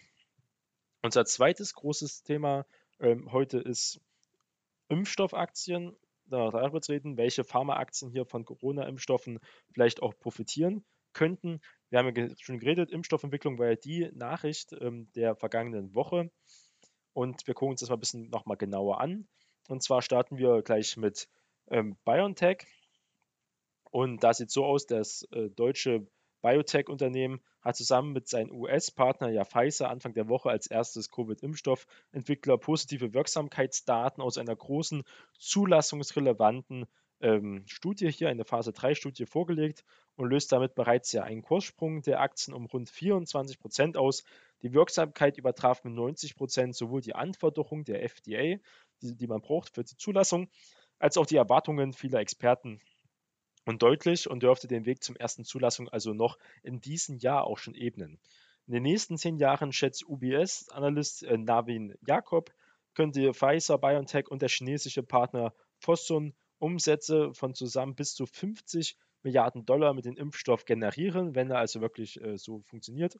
Unser 1.01 1.25
zweites 1.25 1.73
großes 1.73 2.23
Thema 2.23 2.65
ähm, 2.99 3.31
heute 3.31 3.59
ist 3.59 3.99
Impfstoffaktien. 4.89 5.95
Darüber 6.25 6.81
zu 6.81 6.93
reden, 6.93 7.17
welche 7.17 7.43
Pharmaaktien 7.43 8.09
hier 8.09 8.25
von 8.25 8.45
Corona-Impfstoffen 8.45 9.39
vielleicht 9.73 10.01
auch 10.01 10.17
profitieren 10.17 10.85
könnten. 11.11 11.59
Wir 11.89 11.99
haben 11.99 12.15
ja 12.15 12.29
schon 12.39 12.59
geredet, 12.59 12.91
Impfstoffentwicklung 12.91 13.59
war 13.59 13.67
ja 13.67 13.75
die 13.75 14.09
Nachricht 14.13 14.73
ähm, 14.79 15.11
der 15.15 15.35
vergangenen 15.35 15.93
Woche. 15.93 16.31
Und 17.13 17.45
wir 17.45 17.53
gucken 17.53 17.71
uns 17.71 17.81
das 17.81 17.89
mal 17.89 17.97
ein 17.97 17.99
bisschen 17.99 18.29
nochmal 18.29 18.57
genauer 18.57 18.99
an. 18.99 19.27
Und 19.67 19.83
zwar 19.83 20.01
starten 20.01 20.37
wir 20.37 20.61
gleich 20.63 20.97
mit 20.97 21.27
ähm, 21.67 21.97
BioNTech. 22.05 22.65
Und 23.91 24.23
da 24.23 24.33
sieht 24.33 24.49
so 24.49 24.65
aus, 24.65 24.87
dass 24.87 25.23
äh, 25.31 25.49
deutsche 25.49 26.07
Biotech-Unternehmen 26.43 27.41
hat 27.61 27.77
zusammen 27.77 28.13
mit 28.13 28.27
seinem 28.27 28.51
US-Partner 28.51 29.29
ja 29.29 29.45
Pfizer 29.45 29.89
Anfang 29.89 30.13
der 30.13 30.27
Woche 30.27 30.49
als 30.49 30.67
erstes 30.67 31.09
Covid-Impfstoffentwickler 31.09 32.57
positive 32.57 33.13
Wirksamkeitsdaten 33.13 34.21
aus 34.21 34.37
einer 34.37 34.55
großen 34.55 35.03
zulassungsrelevanten 35.39 36.85
ähm, 37.21 37.63
Studie 37.65 38.11
hier, 38.11 38.27
eine 38.27 38.43
Phase 38.43 38.71
3-Studie 38.71 39.25
vorgelegt 39.25 39.85
und 40.15 40.29
löst 40.29 40.51
damit 40.51 40.75
bereits 40.75 41.13
ja 41.13 41.23
einen 41.23 41.41
Kurssprung 41.41 42.01
der 42.01 42.19
Aktien 42.19 42.53
um 42.53 42.65
rund 42.65 42.89
24 42.89 43.59
Prozent 43.59 43.97
aus. 43.97 44.23
Die 44.61 44.73
Wirksamkeit 44.73 45.37
übertraf 45.37 45.83
mit 45.85 45.93
90 45.93 46.35
Prozent 46.35 46.75
sowohl 46.75 47.01
die 47.01 47.15
Anforderungen 47.15 47.85
der 47.85 48.03
FDA, 48.03 48.59
die, 49.01 49.15
die 49.15 49.27
man 49.27 49.41
braucht 49.41 49.73
für 49.73 49.85
die 49.85 49.95
Zulassung, 49.95 50.49
als 50.99 51.17
auch 51.17 51.25
die 51.25 51.37
Erwartungen 51.37 51.93
vieler 51.93 52.19
Experten 52.19 52.81
und 53.65 53.81
deutlich 53.81 54.29
und 54.29 54.43
dürfte 54.43 54.67
den 54.67 54.85
Weg 54.85 55.03
zum 55.03 55.15
ersten 55.15 55.43
Zulassung 55.43 55.89
also 55.89 56.13
noch 56.13 56.37
in 56.63 56.81
diesem 56.81 57.17
Jahr 57.17 57.45
auch 57.45 57.57
schon 57.57 57.75
ebnen. 57.75 58.19
In 58.67 58.73
den 58.73 58.83
nächsten 58.83 59.17
zehn 59.17 59.37
Jahren 59.37 59.73
schätzt 59.73 60.07
UBS-Analyst 60.07 61.23
äh, 61.23 61.37
Navin 61.37 61.95
Jakob, 62.05 62.51
könnte 62.93 63.33
Pfizer, 63.33 63.77
BioNTech 63.77 64.29
und 64.29 64.41
der 64.41 64.49
chinesische 64.49 65.03
Partner 65.03 65.53
Fosun 65.79 66.33
Umsätze 66.59 67.33
von 67.33 67.53
zusammen 67.53 67.95
bis 67.95 68.13
zu 68.13 68.25
50 68.25 68.97
Milliarden 69.23 69.65
Dollar 69.65 69.93
mit 69.93 70.05
dem 70.05 70.17
Impfstoff 70.17 70.65
generieren, 70.65 71.35
wenn 71.35 71.49
er 71.49 71.57
also 71.57 71.81
wirklich 71.81 72.21
äh, 72.21 72.37
so 72.37 72.61
funktioniert. 72.61 73.17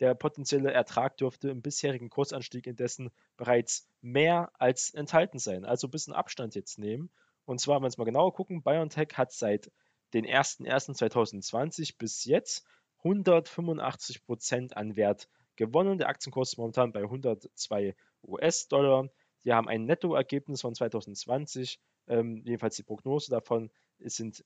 Der 0.00 0.14
potenzielle 0.14 0.72
Ertrag 0.72 1.16
dürfte 1.16 1.50
im 1.50 1.62
bisherigen 1.62 2.10
Kursanstieg 2.10 2.66
indessen 2.66 3.10
bereits 3.36 3.86
mehr 4.00 4.50
als 4.58 4.92
enthalten 4.92 5.38
sein. 5.38 5.64
Also 5.64 5.86
ein 5.86 5.90
bisschen 5.90 6.14
Abstand 6.14 6.54
jetzt 6.54 6.78
nehmen. 6.78 7.10
Und 7.44 7.60
zwar, 7.60 7.76
wenn 7.76 7.82
wir 7.82 7.86
uns 7.86 7.98
mal 7.98 8.04
genauer 8.04 8.32
gucken, 8.32 8.62
BioNTech 8.62 9.10
hat 9.14 9.32
seit 9.32 9.70
den 10.14 10.26
01.01.2020 10.26 11.96
bis 11.98 12.24
jetzt 12.24 12.66
185 12.98 14.24
Prozent 14.24 14.76
an 14.76 14.96
Wert 14.96 15.28
gewonnen. 15.56 15.98
Der 15.98 16.08
Aktienkurs 16.08 16.50
ist 16.50 16.58
momentan 16.58 16.92
bei 16.92 17.02
102 17.02 17.94
US-Dollar. 18.22 19.08
Die 19.44 19.52
haben 19.52 19.68
ein 19.68 19.84
Nettoergebnis 19.84 20.60
von 20.60 20.74
2020 20.74 21.80
ähm, 22.08 22.42
jedenfalls 22.44 22.76
die 22.76 22.82
Prognose 22.82 23.30
davon 23.30 23.70
sind 23.98 24.44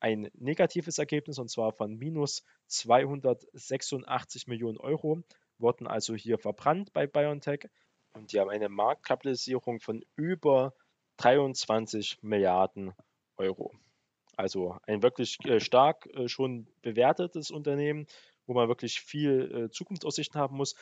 ein 0.00 0.30
negatives 0.34 0.98
Ergebnis 0.98 1.38
und 1.38 1.50
zwar 1.50 1.72
von 1.72 1.96
minus 1.96 2.44
286 2.66 4.46
Millionen 4.46 4.78
Euro, 4.78 5.22
wurden 5.58 5.86
also 5.86 6.14
hier 6.14 6.38
verbrannt 6.38 6.92
bei 6.92 7.06
BioNTech 7.06 7.68
und 8.12 8.32
die 8.32 8.38
haben 8.38 8.50
eine 8.50 8.68
Marktkapitalisierung 8.68 9.80
von 9.80 10.04
über 10.14 10.74
23 11.16 12.22
Milliarden 12.22 12.92
Euro. 13.36 13.72
Also 14.38 14.76
ein 14.86 15.02
wirklich 15.02 15.36
äh, 15.46 15.58
stark 15.58 16.06
äh, 16.14 16.28
schon 16.28 16.68
bewertetes 16.80 17.50
Unternehmen, 17.50 18.06
wo 18.46 18.54
man 18.54 18.68
wirklich 18.68 19.00
viel 19.00 19.64
äh, 19.66 19.70
Zukunftsaussichten 19.70 20.40
haben 20.40 20.56
muss. 20.56 20.76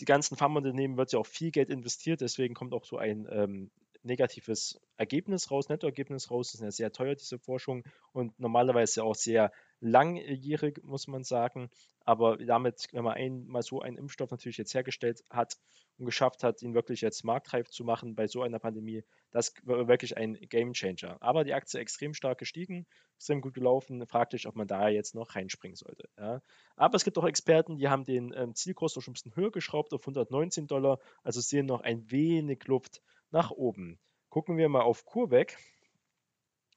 Die 0.00 0.04
ganzen 0.04 0.36
Pharmaunternehmen 0.36 0.96
wird 0.96 1.12
ja 1.12 1.20
auch 1.20 1.26
viel 1.26 1.52
Geld 1.52 1.70
investiert, 1.70 2.20
deswegen 2.20 2.54
kommt 2.54 2.74
auch 2.74 2.84
so 2.84 2.98
ein 2.98 3.28
ähm, 3.30 3.70
negatives 4.02 4.80
Ergebnis 4.96 5.52
raus, 5.52 5.68
Nettoergebnis 5.68 6.32
raus. 6.32 6.50
Das 6.50 6.60
ist 6.60 6.64
ja 6.64 6.70
sehr 6.72 6.92
teuer, 6.92 7.14
diese 7.14 7.38
Forschung 7.38 7.84
und 8.12 8.36
normalerweise 8.40 9.04
auch 9.04 9.14
sehr 9.14 9.52
langjährig, 9.80 10.82
muss 10.82 11.06
man 11.06 11.24
sagen. 11.24 11.70
Aber 12.04 12.38
damit, 12.38 12.88
wenn 12.92 13.04
man 13.04 13.14
einmal 13.14 13.62
so 13.62 13.82
einen 13.82 13.98
Impfstoff 13.98 14.30
natürlich 14.30 14.56
jetzt 14.56 14.72
hergestellt 14.72 15.22
hat 15.28 15.58
und 15.98 16.06
geschafft 16.06 16.42
hat, 16.42 16.62
ihn 16.62 16.74
wirklich 16.74 17.02
jetzt 17.02 17.22
marktreif 17.22 17.68
zu 17.68 17.84
machen 17.84 18.14
bei 18.14 18.26
so 18.26 18.42
einer 18.42 18.58
Pandemie, 18.58 19.04
das 19.30 19.52
war 19.64 19.88
wirklich 19.88 20.16
ein 20.16 20.34
Game 20.34 20.72
Changer. 20.72 21.18
Aber 21.20 21.44
die 21.44 21.52
Aktie 21.52 21.80
extrem 21.80 22.14
stark 22.14 22.38
gestiegen, 22.38 22.86
extrem 23.16 23.40
gut 23.40 23.54
gelaufen. 23.54 24.06
Fraglich, 24.06 24.46
ob 24.48 24.56
man 24.56 24.66
da 24.66 24.88
jetzt 24.88 25.14
noch 25.14 25.36
reinspringen 25.36 25.76
sollte. 25.76 26.08
Ja. 26.16 26.40
Aber 26.76 26.96
es 26.96 27.04
gibt 27.04 27.18
auch 27.18 27.26
Experten, 27.26 27.76
die 27.76 27.88
haben 27.88 28.04
den 28.04 28.32
ähm, 28.34 28.54
Zielkurs 28.54 28.96
noch 28.96 29.02
schon 29.02 29.12
ein 29.12 29.14
bisschen 29.14 29.36
höher 29.36 29.50
geschraubt 29.50 29.92
auf 29.92 30.00
119 30.00 30.66
Dollar, 30.66 30.98
also 31.22 31.40
sehen 31.40 31.66
noch 31.66 31.82
ein 31.82 32.10
wenig 32.10 32.64
Luft 32.66 33.02
nach 33.30 33.50
oben. 33.50 33.98
Gucken 34.30 34.56
wir 34.56 34.68
mal 34.68 34.82
auf 34.82 35.04
CureVac. 35.04 35.56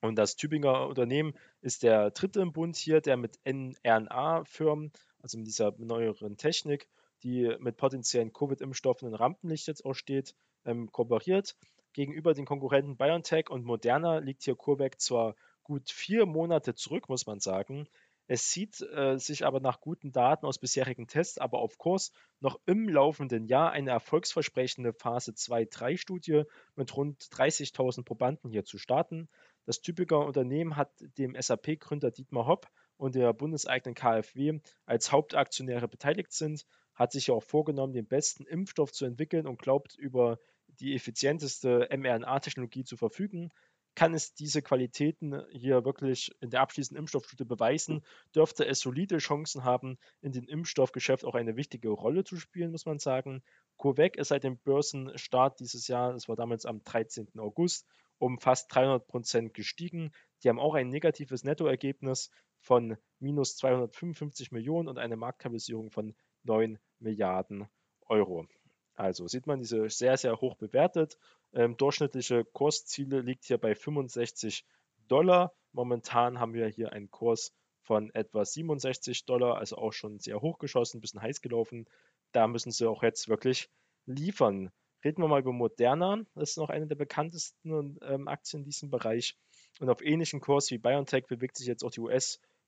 Und 0.01 0.15
das 0.15 0.35
Tübinger 0.35 0.87
Unternehmen 0.87 1.33
ist 1.61 1.83
der 1.83 2.11
dritte 2.11 2.41
im 2.41 2.51
Bund 2.51 2.75
hier, 2.75 3.01
der 3.01 3.17
mit 3.17 3.39
mRNA-Firmen, 3.45 4.91
also 5.21 5.37
mit 5.37 5.47
dieser 5.47 5.73
neueren 5.77 6.37
Technik, 6.37 6.87
die 7.23 7.55
mit 7.59 7.77
potenziellen 7.77 8.33
Covid-Impfstoffen 8.33 9.07
in 9.07 9.13
Rampenlicht 9.13 9.67
jetzt 9.67 9.85
auch 9.85 9.93
steht, 9.93 10.33
ähm, 10.65 10.91
kooperiert. 10.91 11.55
Gegenüber 11.93 12.33
den 12.33 12.45
Konkurrenten 12.45 12.97
BioNTech 12.97 13.49
und 13.49 13.63
Moderna 13.63 14.17
liegt 14.17 14.43
hier 14.43 14.55
CureVac 14.55 14.99
zwar 14.99 15.35
gut 15.63 15.91
vier 15.91 16.25
Monate 16.25 16.73
zurück, 16.73 17.07
muss 17.07 17.27
man 17.27 17.39
sagen, 17.39 17.87
es 18.31 18.49
sieht 18.49 18.79
äh, 18.79 19.17
sich 19.17 19.45
aber 19.45 19.59
nach 19.59 19.81
guten 19.81 20.13
Daten 20.13 20.45
aus 20.45 20.57
bisherigen 20.57 21.05
Tests 21.05 21.37
aber 21.37 21.59
auf 21.59 21.77
Kurs, 21.77 22.13
noch 22.39 22.61
im 22.65 22.87
laufenden 22.87 23.45
Jahr 23.45 23.71
eine 23.71 23.89
erfolgsversprechende 23.89 24.93
Phase 24.93 25.33
2-3-Studie 25.33 26.43
mit 26.77 26.95
rund 26.95 27.21
30.000 27.21 28.05
Probanden 28.05 28.49
hier 28.49 28.63
zu 28.63 28.77
starten. 28.77 29.27
Das 29.65 29.81
typische 29.81 30.17
Unternehmen 30.17 30.77
hat 30.77 30.93
dem 31.17 31.35
SAP-Gründer 31.37 32.09
Dietmar 32.09 32.47
Hopp 32.47 32.69
und 32.95 33.15
der 33.15 33.33
bundeseigenen 33.33 33.95
KfW 33.95 34.61
als 34.85 35.11
Hauptaktionäre 35.11 35.89
beteiligt 35.89 36.31
sind, 36.31 36.65
hat 36.95 37.11
sich 37.11 37.27
ja 37.27 37.33
auch 37.33 37.43
vorgenommen, 37.43 37.91
den 37.91 38.07
besten 38.07 38.45
Impfstoff 38.45 38.93
zu 38.93 39.03
entwickeln 39.03 39.45
und 39.45 39.61
glaubt, 39.61 39.97
über 39.97 40.39
die 40.79 40.95
effizienteste 40.95 41.89
mRNA-Technologie 41.91 42.85
zu 42.85 42.95
verfügen. 42.95 43.51
Kann 43.95 44.13
es 44.13 44.33
diese 44.33 44.61
Qualitäten 44.61 45.43
hier 45.51 45.83
wirklich 45.83 46.31
in 46.39 46.49
der 46.49 46.61
abschließenden 46.61 47.01
Impfstoffstudie 47.01 47.43
beweisen, 47.43 48.05
dürfte 48.33 48.65
es 48.65 48.79
solide 48.79 49.17
Chancen 49.17 49.63
haben, 49.63 49.97
in 50.21 50.31
dem 50.31 50.47
Impfstoffgeschäft 50.47 51.25
auch 51.25 51.35
eine 51.35 51.57
wichtige 51.57 51.89
Rolle 51.89 52.23
zu 52.23 52.37
spielen, 52.37 52.71
muss 52.71 52.85
man 52.85 52.99
sagen. 52.99 53.43
COVAC 53.77 54.15
ist 54.15 54.29
seit 54.29 54.43
dem 54.43 54.57
Börsenstart 54.59 55.59
dieses 55.59 55.87
Jahr, 55.87 56.13
das 56.13 56.29
war 56.29 56.35
damals 56.35 56.65
am 56.65 56.83
13. 56.83 57.27
August, 57.37 57.85
um 58.17 58.39
fast 58.39 58.73
300 58.73 59.07
Prozent 59.07 59.53
gestiegen. 59.53 60.11
Die 60.43 60.49
haben 60.49 60.59
auch 60.59 60.75
ein 60.75 60.89
negatives 60.89 61.43
Nettoergebnis 61.43 62.29
von 62.59 62.97
minus 63.19 63.57
255 63.57 64.51
Millionen 64.51 64.87
und 64.87 64.99
eine 64.99 65.17
Marktkapitalisierung 65.17 65.91
von 65.91 66.15
9 66.43 66.79
Milliarden 66.99 67.67
Euro. 68.07 68.47
Also 68.93 69.27
sieht 69.27 69.47
man, 69.47 69.59
diese 69.59 69.89
sehr, 69.89 70.17
sehr 70.17 70.39
hoch 70.39 70.55
bewertet. 70.55 71.17
Ähm, 71.53 71.77
durchschnittliche 71.77 72.45
Kursziele 72.45 73.21
liegt 73.21 73.45
hier 73.45 73.57
bei 73.57 73.75
65 73.75 74.65
Dollar. 75.07 75.53
Momentan 75.73 76.39
haben 76.39 76.53
wir 76.53 76.67
hier 76.67 76.93
einen 76.93 77.11
Kurs 77.11 77.53
von 77.81 78.09
etwa 78.13 78.45
67 78.45 79.25
Dollar, 79.25 79.57
also 79.57 79.77
auch 79.77 79.91
schon 79.93 80.19
sehr 80.19 80.41
hoch 80.41 80.59
geschossen, 80.59 80.97
ein 80.97 81.01
bisschen 81.01 81.21
heiß 81.21 81.41
gelaufen. 81.41 81.87
Da 82.31 82.47
müssen 82.47 82.71
sie 82.71 82.87
auch 82.87 83.03
jetzt 83.03 83.27
wirklich 83.27 83.69
liefern. 84.05 84.71
Reden 85.03 85.21
wir 85.21 85.27
mal 85.27 85.41
über 85.41 85.51
Moderna. 85.51 86.23
Das 86.35 86.51
ist 86.51 86.57
noch 86.57 86.69
eine 86.69 86.87
der 86.87 86.95
bekanntesten 86.95 87.97
ähm, 88.03 88.27
Aktien 88.27 88.61
in 88.61 88.65
diesem 88.65 88.89
Bereich. 88.89 89.35
Und 89.79 89.89
auf 89.89 90.01
ähnlichen 90.01 90.41
Kurs 90.41 90.69
wie 90.69 90.77
BioNTech 90.77 91.25
bewegt 91.25 91.57
sich 91.57 91.67
jetzt 91.67 91.83
auch 91.83 91.91
die 91.91 92.01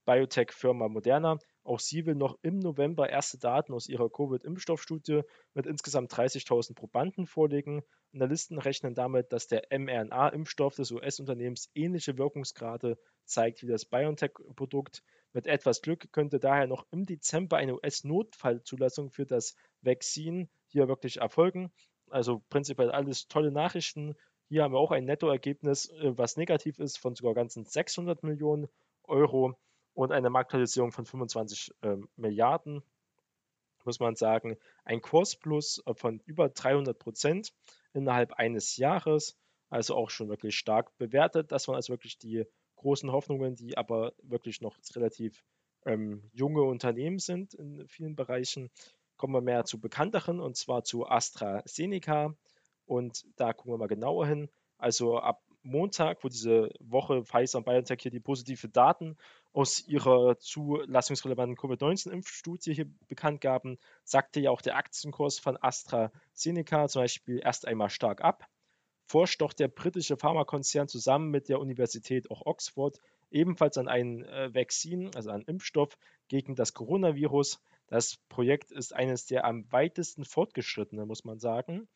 US-Biotech-Firma 0.04 0.90
Moderna. 0.90 1.40
Auch 1.64 1.80
sie 1.80 2.06
will 2.06 2.16
noch 2.16 2.38
im 2.42 2.60
November 2.60 3.10
erste 3.10 3.38
Daten 3.38 3.74
aus 3.74 3.88
ihrer 3.88 4.10
Covid-Impfstoffstudie 4.10 5.22
mit 5.54 5.66
insgesamt 5.66 6.12
30.000 6.14 6.76
Probanden 6.76 7.26
vorlegen. 7.26 7.84
Analysten 8.14 8.60
rechnen 8.60 8.96
damit, 8.96 9.32
dass 9.32 9.48
der 9.48 9.64
mRNA-Impfstoff 9.72 10.76
des 10.76 10.92
US-Unternehmens 10.92 11.70
ähnliche 11.74 12.18
Wirkungsgrade 12.18 12.98
zeigt 13.26 13.64
wie 13.64 13.68
das 13.68 13.86
BioNTech-Produkt. 13.86 15.04
Mit 15.32 15.48
etwas 15.48 15.82
Glück 15.82 16.12
könnte 16.12 16.40
daher 16.40 16.68
noch 16.68 16.86
im 16.92 17.06
Dezember 17.06 17.58
eine 17.58 17.76
US-Notfallzulassung 17.76 19.10
für 19.10 19.26
das 19.26 19.56
Vaccine 19.82 20.50
hier 20.68 20.90
wirklich 20.90 21.22
erfolgen. 21.22 21.72
Also 22.10 22.44
prinzipiell 22.50 22.92
alles 22.92 23.28
tolle 23.30 23.52
Nachrichten. 23.52 24.16
Hier 24.50 24.64
haben 24.64 24.74
wir 24.74 24.80
auch 24.80 24.92
ein 24.92 25.06
Nettoergebnis, 25.06 25.90
äh, 25.90 26.18
was 26.18 26.36
negativ 26.36 26.78
ist, 26.80 26.98
von 26.98 27.16
sogar 27.16 27.34
ganzen 27.34 27.64
600 27.64 28.22
Millionen 28.22 28.68
Euro 29.06 29.56
und 29.94 30.12
eine 30.12 30.30
Marktkapitalisierung 30.30 30.92
von 30.92 31.06
25 31.06 31.72
äh, 31.82 31.98
Milliarden, 32.16 32.84
muss 33.86 34.00
man 34.00 34.16
sagen. 34.16 34.58
Ein 34.84 35.02
Kursplus 35.02 35.84
von 35.96 36.20
über 36.26 36.50
300 36.50 36.98
Prozent 36.98 37.54
innerhalb 37.94 38.34
eines 38.34 38.78
Jahres, 38.78 39.38
also 39.70 39.96
auch 39.96 40.10
schon 40.10 40.30
wirklich 40.30 40.58
stark 40.58 40.98
bewertet. 40.98 41.52
Das 41.52 41.68
waren 41.68 41.76
also 41.76 41.94
wirklich 41.94 42.18
die 42.18 42.46
großen 42.76 43.12
Hoffnungen, 43.12 43.56
die 43.56 43.78
aber 43.78 44.14
wirklich 44.22 44.62
noch 44.62 44.78
relativ 44.96 45.44
ähm, 45.86 46.30
junge 46.32 46.64
Unternehmen 46.64 47.20
sind 47.20 47.54
in 47.54 47.88
vielen 47.88 48.16
Bereichen 48.16 48.72
kommen 49.18 49.34
wir 49.34 49.42
mehr 49.42 49.64
zu 49.66 49.80
bekannteren 49.80 50.40
und 50.40 50.58
zwar 50.58 50.84
zu 50.84 51.08
AstraZeneca. 51.08 52.36
Und 52.86 53.26
da 53.38 53.54
gucken 53.54 53.74
wir 53.74 53.78
mal 53.78 53.88
genauer 53.88 54.28
hin. 54.28 54.50
Also 54.78 55.18
ab 55.18 55.43
Montag, 55.64 56.24
wo 56.24 56.30
diese 56.30 56.70
Woche 56.80 57.24
Pfizer 57.24 57.58
und 57.58 57.66
BioNTech 57.66 58.02
hier 58.02 58.12
die 58.12 58.20
positive 58.20 58.70
Daten 58.70 59.18
aus 59.54 59.88
ihrer 59.88 60.38
zulassungsrelevanten 60.38 61.56
Covid-19-Impfstudie 61.56 62.74
hier 62.74 62.88
bekannt 63.08 63.42
gaben, 63.42 63.78
sagte 64.04 64.40
ja 64.40 64.52
auch 64.52 64.62
der 64.62 64.76
Aktienkurs 64.76 65.40
von 65.40 65.58
AstraZeneca 65.62 66.88
zum 66.88 67.04
Beispiel 67.04 67.40
erst 67.44 67.68
einmal 67.68 67.90
stark 67.90 68.22
ab. 68.22 68.48
Forscht 69.06 69.42
doch 69.42 69.54
der 69.54 69.68
britische 69.68 70.18
Pharmakonzern 70.18 70.88
zusammen 70.88 71.30
mit 71.30 71.50
der 71.50 71.60
Universität 71.60 72.30
auch 72.32 72.46
Oxford 72.46 73.00
ebenfalls 73.32 73.78
an 73.78 73.88
einem 73.88 74.24
äh, 74.24 74.54
Vakzin, 74.54 75.12
also 75.16 75.32
an 75.32 75.42
Impfstoff 75.44 75.98
gegen 76.28 76.56
das 76.56 76.74
Coronavirus. 76.74 77.62
Das 77.88 78.18
Projekt 78.30 78.72
ist 78.72 78.94
eines 78.94 79.26
der 79.26 79.46
am 79.46 79.72
weitesten 79.72 80.26
fortgeschrittenen, 80.26 81.08
muss 81.08 81.26
man 81.26 81.40
sagen. 81.40 81.88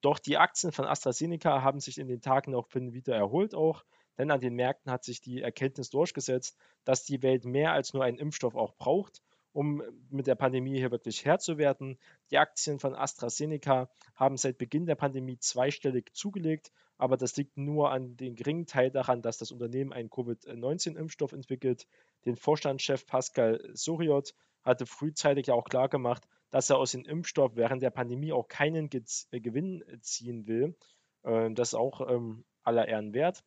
Doch 0.00 0.18
die 0.18 0.38
Aktien 0.38 0.72
von 0.72 0.86
AstraZeneca 0.86 1.62
haben 1.62 1.80
sich 1.80 1.98
in 1.98 2.08
den 2.08 2.22
Tagen 2.22 2.54
auch 2.54 2.68
wieder 2.72 3.14
erholt 3.14 3.54
auch, 3.54 3.84
denn 4.18 4.30
an 4.30 4.40
den 4.40 4.54
Märkten 4.54 4.90
hat 4.90 5.04
sich 5.04 5.20
die 5.20 5.42
Erkenntnis 5.42 5.90
durchgesetzt, 5.90 6.56
dass 6.84 7.04
die 7.04 7.22
Welt 7.22 7.44
mehr 7.44 7.72
als 7.72 7.92
nur 7.92 8.04
einen 8.04 8.18
Impfstoff 8.18 8.54
auch 8.54 8.74
braucht, 8.76 9.22
um 9.52 9.82
mit 10.10 10.26
der 10.26 10.34
Pandemie 10.34 10.78
hier 10.78 10.90
wirklich 10.90 11.24
Herr 11.24 11.38
zu 11.38 11.58
werden. 11.58 11.98
Die 12.30 12.38
Aktien 12.38 12.78
von 12.78 12.94
AstraZeneca 12.94 13.90
haben 14.14 14.36
seit 14.36 14.58
Beginn 14.58 14.86
der 14.86 14.94
Pandemie 14.94 15.38
zweistellig 15.38 16.14
zugelegt, 16.14 16.70
aber 16.98 17.16
das 17.16 17.36
liegt 17.36 17.56
nur 17.56 17.90
an 17.90 18.16
den 18.16 18.36
geringen 18.36 18.66
Teil 18.66 18.90
daran, 18.90 19.22
dass 19.22 19.38
das 19.38 19.52
Unternehmen 19.52 19.92
einen 19.92 20.10
Covid-19-Impfstoff 20.10 21.32
entwickelt. 21.32 21.86
Den 22.24 22.36
Vorstandschef 22.36 23.06
Pascal 23.06 23.70
Soriot 23.72 24.34
hatte 24.62 24.86
frühzeitig 24.86 25.46
ja 25.46 25.54
auch 25.54 25.64
klar 25.64 25.88
gemacht, 25.88 26.28
dass 26.50 26.70
er 26.70 26.78
aus 26.78 26.92
dem 26.92 27.04
Impfstoff 27.04 27.56
während 27.56 27.82
der 27.82 27.90
Pandemie 27.90 28.32
auch 28.32 28.48
keinen 28.48 28.90
Gez 28.90 29.28
äh, 29.30 29.40
Gewinn 29.40 29.84
ziehen 30.02 30.46
will. 30.46 30.76
Äh, 31.22 31.50
das 31.52 31.68
ist 31.68 31.74
auch 31.74 32.08
ähm, 32.08 32.44
aller 32.62 32.88
Ehren 32.88 33.14
wert. 33.14 33.42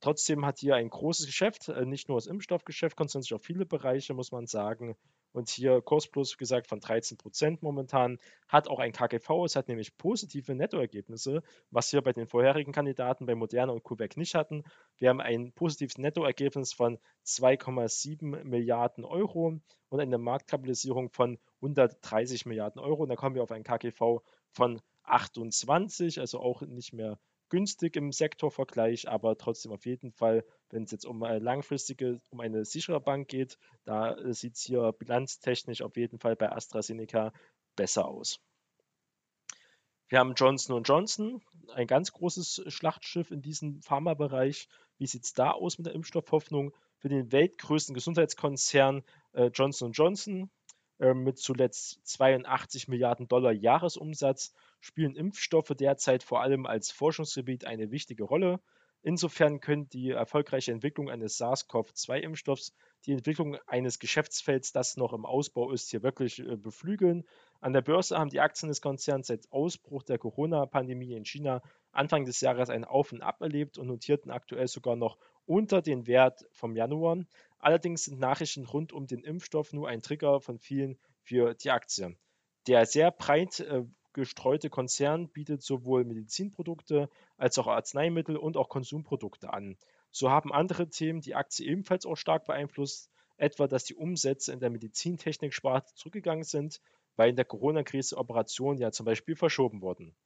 Trotzdem 0.00 0.46
hat 0.46 0.60
hier 0.60 0.76
ein 0.76 0.90
großes 0.90 1.26
Geschäft, 1.26 1.68
äh, 1.68 1.84
nicht 1.84 2.08
nur 2.08 2.18
das 2.18 2.28
Impfstoffgeschäft, 2.28 2.96
konzentriert 2.96 3.24
sich 3.24 3.34
auf 3.34 3.42
viele 3.42 3.66
Bereiche, 3.66 4.14
muss 4.14 4.30
man 4.30 4.46
sagen. 4.46 4.96
Und 5.32 5.50
hier 5.50 5.82
Kursplus, 5.82 6.34
wie 6.34 6.38
gesagt, 6.38 6.68
von 6.68 6.80
13 6.80 7.18
Prozent 7.18 7.62
momentan. 7.62 8.18
Hat 8.46 8.68
auch 8.68 8.78
ein 8.78 8.92
KGV, 8.92 9.44
es 9.44 9.56
hat 9.56 9.68
nämlich 9.68 9.96
positive 9.98 10.54
Nettoergebnisse, 10.54 11.42
was 11.70 11.92
wir 11.92 12.00
bei 12.00 12.12
den 12.12 12.26
vorherigen 12.26 12.72
Kandidaten 12.72 13.26
bei 13.26 13.34
Moderna 13.34 13.72
und 13.72 13.82
CureVac 13.82 14.16
nicht 14.16 14.34
hatten. 14.34 14.64
Wir 14.96 15.10
haben 15.10 15.20
ein 15.20 15.52
positives 15.52 15.98
Nettoergebnis 15.98 16.72
von 16.72 16.98
2,7 17.26 18.44
Milliarden 18.44 19.04
Euro 19.04 19.60
und 19.88 20.00
eine 20.00 20.18
Marktkapitalisierung 20.18 21.10
von 21.10 21.38
130 21.60 22.46
Milliarden 22.46 22.80
Euro. 22.80 23.02
Und 23.02 23.08
da 23.08 23.16
kommen 23.16 23.34
wir 23.34 23.42
auf 23.42 23.52
ein 23.52 23.64
KGV 23.64 24.22
von 24.52 24.80
28, 25.04 26.20
also 26.20 26.40
auch 26.40 26.62
nicht 26.62 26.92
mehr 26.92 27.18
günstig 27.48 27.96
im 27.96 28.12
Sektorvergleich, 28.12 29.08
aber 29.08 29.38
trotzdem 29.38 29.72
auf 29.72 29.86
jeden 29.86 30.12
Fall, 30.12 30.44
wenn 30.70 30.84
es 30.84 30.90
jetzt 30.90 31.06
um 31.06 31.22
eine 31.22 31.38
langfristige, 31.38 32.20
um 32.30 32.40
eine 32.40 32.64
sichere 32.64 33.00
Bank 33.00 33.28
geht, 33.28 33.58
da 33.84 34.14
äh, 34.14 34.34
sieht 34.34 34.56
es 34.56 34.62
hier 34.62 34.92
bilanztechnisch 34.92 35.82
auf 35.82 35.96
jeden 35.96 36.18
Fall 36.18 36.36
bei 36.36 36.52
AstraZeneca 36.52 37.32
besser 37.76 38.06
aus. 38.06 38.38
Wir 40.08 40.20
haben 40.20 40.34
Johnson 40.34 40.82
Johnson, 40.82 41.42
ein 41.74 41.86
ganz 41.86 42.12
großes 42.12 42.64
Schlachtschiff 42.68 43.30
in 43.30 43.42
diesem 43.42 43.82
Pharmabereich. 43.82 44.68
Wie 44.96 45.06
sieht 45.06 45.24
es 45.24 45.34
da 45.34 45.50
aus 45.50 45.76
mit 45.78 45.86
der 45.86 45.94
Impfstoffhoffnung? 45.94 46.74
Für 46.96 47.08
den 47.08 47.30
weltgrößten 47.30 47.94
Gesundheitskonzern 47.94 49.04
äh, 49.32 49.50
Johnson 49.54 49.92
Johnson 49.92 50.50
äh, 50.98 51.14
mit 51.14 51.38
zuletzt 51.38 52.00
82 52.06 52.88
Milliarden 52.88 53.28
Dollar 53.28 53.52
Jahresumsatz 53.52 54.54
spielen 54.80 55.14
Impfstoffe 55.14 55.72
derzeit 55.78 56.22
vor 56.22 56.42
allem 56.42 56.66
als 56.66 56.90
Forschungsgebiet 56.90 57.64
eine 57.64 57.90
wichtige 57.90 58.24
Rolle. 58.24 58.60
Insofern 59.02 59.60
könnte 59.60 59.90
die 59.90 60.10
erfolgreiche 60.10 60.72
Entwicklung 60.72 61.08
eines 61.08 61.38
SARS-CoV-2-Impfstoffs 61.38 62.72
die 63.06 63.12
Entwicklung 63.12 63.56
eines 63.66 63.98
Geschäftsfelds, 63.98 64.72
das 64.72 64.96
noch 64.96 65.12
im 65.12 65.24
Ausbau 65.24 65.70
ist, 65.70 65.90
hier 65.90 66.02
wirklich 66.02 66.40
äh, 66.40 66.56
beflügeln. 66.56 67.24
An 67.60 67.72
der 67.72 67.80
Börse 67.80 68.18
haben 68.18 68.30
die 68.30 68.40
Aktien 68.40 68.68
des 68.68 68.80
Konzerns 68.80 69.28
seit 69.28 69.50
Ausbruch 69.52 70.02
der 70.02 70.18
Corona-Pandemie 70.18 71.14
in 71.14 71.24
China 71.24 71.62
Anfang 71.92 72.24
des 72.24 72.40
Jahres 72.40 72.70
ein 72.70 72.84
Auf 72.84 73.12
und 73.12 73.22
Ab 73.22 73.40
erlebt 73.40 73.78
und 73.78 73.86
notierten 73.86 74.30
aktuell 74.30 74.68
sogar 74.68 74.96
noch 74.96 75.16
unter 75.46 75.80
den 75.80 76.06
Wert 76.06 76.44
vom 76.52 76.76
Januar. 76.76 77.24
Allerdings 77.58 78.04
sind 78.04 78.18
Nachrichten 78.20 78.66
rund 78.66 78.92
um 78.92 79.06
den 79.06 79.22
Impfstoff 79.22 79.72
nur 79.72 79.88
ein 79.88 80.02
Trigger 80.02 80.40
von 80.40 80.58
vielen 80.58 80.98
für 81.22 81.54
die 81.54 81.70
Aktie. 81.70 82.16
Der 82.66 82.84
sehr 82.84 83.10
breit 83.10 83.60
äh, 83.60 83.84
gestreute 84.18 84.68
Konzern 84.68 85.28
bietet 85.28 85.62
sowohl 85.62 86.04
Medizinprodukte 86.04 87.08
als 87.36 87.56
auch 87.58 87.68
Arzneimittel 87.68 88.36
und 88.36 88.56
auch 88.56 88.68
Konsumprodukte 88.68 89.52
an. 89.52 89.76
So 90.10 90.30
haben 90.30 90.52
andere 90.52 90.88
Themen 90.88 91.20
die 91.20 91.34
Aktie 91.34 91.66
ebenfalls 91.66 92.04
auch 92.04 92.16
stark 92.16 92.44
beeinflusst, 92.44 93.10
etwa 93.36 93.68
dass 93.68 93.84
die 93.84 93.94
Umsätze 93.94 94.52
in 94.52 94.60
der 94.60 94.70
Medizintechnik-Sparte 94.70 95.94
zurückgegangen 95.94 96.44
sind, 96.44 96.80
weil 97.16 97.30
in 97.30 97.36
der 97.36 97.44
Corona-Krise 97.44 98.16
Operationen 98.16 98.80
ja 98.80 98.90
zum 98.90 99.06
Beispiel 99.06 99.36
verschoben 99.36 99.82
wurden. 99.82 100.16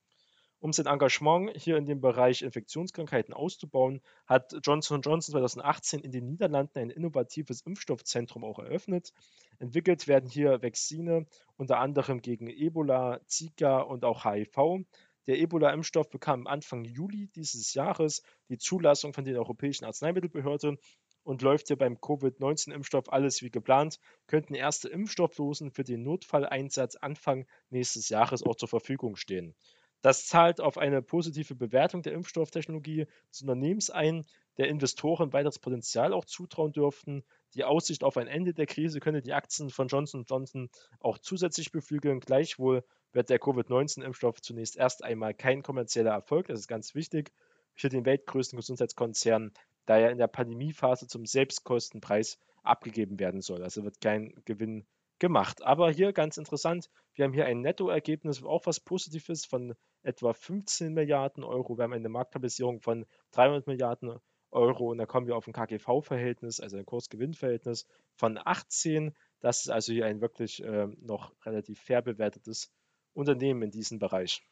Um 0.63 0.73
sein 0.73 0.87
Engagement 0.87 1.51
hier 1.57 1.77
in 1.77 1.87
dem 1.87 2.01
Bereich 2.01 2.43
Infektionskrankheiten 2.43 3.35
auszubauen, 3.35 4.01
hat 4.29 4.55
Johnson 4.63 5.03
Johnson 5.03 5.33
2018 5.33 5.99
in 5.99 6.13
den 6.13 6.29
Niederlanden 6.29 6.79
ein 6.79 6.91
innovatives 6.91 7.63
Impfstoffzentrum 7.63 8.45
auch 8.45 8.61
eröffnet. 8.61 9.13
Entwickelt 9.59 10.07
werden 10.07 10.31
hier 10.31 10.63
Vakzine 10.63 11.27
unter 11.57 11.81
anderem 11.81 12.23
gegen 12.23 12.47
Ebola, 12.47 13.19
Zika 13.27 13.81
und 13.81 14.05
auch 14.05 14.25
HIV. 14.25 14.85
Der 15.27 15.41
Ebola-Impfstoff 15.41 16.09
bekam 16.11 16.47
Anfang 16.47 16.85
Juli 16.85 17.27
dieses 17.35 17.75
Jahres 17.75 18.23
die 18.49 18.59
Zulassung 18.59 19.13
von 19.15 19.25
der 19.25 19.39
Europäischen 19.39 19.85
Arzneimittelbehörde 19.85 20.79
und 21.25 21.43
läuft 21.43 21.67
hier 21.67 21.77
beim 21.77 22.01
Covid-19-Impfstoff 22.01 23.13
alles 23.13 23.43
wie 23.43 23.51
geplant, 23.51 23.99
könnten 24.29 24.55
erste 24.55 24.89
Impfstoffdosen 24.89 25.73
für 25.73 25.83
den 25.83 26.05
Notfalleinsatz 26.05 26.95
Anfang 26.95 27.47
nächstes 27.71 28.11
Jahres 28.11 28.45
auch 28.45 28.55
zur 28.55 28.69
Verfügung 28.69 29.17
stehen. 29.17 29.57
Das 30.03 30.27
zahlt 30.27 30.61
auf 30.61 30.79
eine 30.79 31.01
positive 31.01 31.55
Bewertung 31.55 32.03
der 32.03 32.13
Impfstofftechnologie 32.13 33.07
des 33.31 33.43
Unternehmens 33.43 33.89
ein, 33.89 34.27
der 34.59 34.69
Investoren 34.69 35.33
weiteres 35.33 35.59
Potenzial 35.59 36.13
auch 36.13 36.25
zutrauen 36.25 36.73
dürften. 36.73 37.25
Die 37.55 37.65
Aussicht 37.65 38.03
auf 38.03 38.17
ein 38.17 38.27
Ende 38.27 38.53
der 38.53 38.67
Krise 38.67 39.01
könne 39.01 39.23
die 39.23 39.33
Aktien 39.33 39.71
von 39.71 39.89
Johnson 39.89 40.25
Johnson 40.29 40.71
auch 41.01 41.19
zusätzlich 41.19 41.71
beflügeln. 41.71 42.21
Gleichwohl 42.21 42.85
wird 43.13 43.31
der 43.31 43.39
Covid-19-Impfstoff 43.39 44.43
zunächst 44.43 44.77
erst 44.77 45.05
einmal 45.05 45.35
kein 45.35 45.63
kommerzieller 45.63 46.11
Erfolg, 46.13 46.49
das 46.49 46.61
ist 46.61 46.69
ganz 46.69 46.95
wichtig, 46.95 47.33
für 47.75 47.89
den 47.89 48.05
weltgrößten 48.05 48.57
Gesundheitskonzern, 48.57 49.53
da 49.87 49.99
er 49.99 50.11
in 50.11 50.19
der 50.19 50.27
Pandemiephase 50.27 51.07
zum 51.07 51.27
Selbstkostenpreis 51.27 52.39
abgegeben 52.63 53.19
werden 53.19 53.41
soll. 53.41 53.63
Also 53.63 53.85
wird 53.85 54.01
kein 54.01 54.35
Gewinn 54.45 54.85
gemacht. 55.23 55.63
Aber 55.63 55.91
hier 55.93 56.13
ganz 56.13 56.37
interessant, 56.37 56.91
wir 57.15 57.25
haben 57.25 57.33
hier 57.33 57.47
ein 57.47 57.61
Nettoergebnis, 57.61 58.43
auch 58.43 58.67
was 58.67 58.81
Positives 58.81 59.47
von 59.47 59.77
etwa 60.03 60.33
15 60.33 60.93
Milliarden 60.93 61.45
Euro. 61.45 61.79
Wir 61.79 61.85
haben 61.85 61.93
eine 61.93 62.09
Marktkapitalisierung 62.09 62.81
von 62.81 63.07
300 63.31 63.69
Milliarden 63.69 64.19
Euro 64.51 64.91
und 64.91 64.99
da 64.99 65.07
kommen 65.07 65.29
wir 65.29 65.37
auf 65.37 65.47
ein 65.47 65.53
KGV-Verhältnis, 65.53 66.59
also 66.59 66.77
ein 66.77 66.85
Kurs-Gewinn-Verhältnis 66.85 67.87
von 68.17 68.37
18. 68.37 69.15
Das 69.39 69.61
ist 69.61 69.71
also 69.71 69.93
hier 69.93 70.07
ein 70.07 70.21
wirklich 70.21 70.61
äh, 70.65 70.89
noch 71.01 71.33
relativ 71.47 71.79
fair 71.81 72.03
bewertetes 72.03 72.73
Unternehmen 73.15 73.63
in 73.63 73.71
diesem 73.71 74.01
Bereich. 74.01 74.43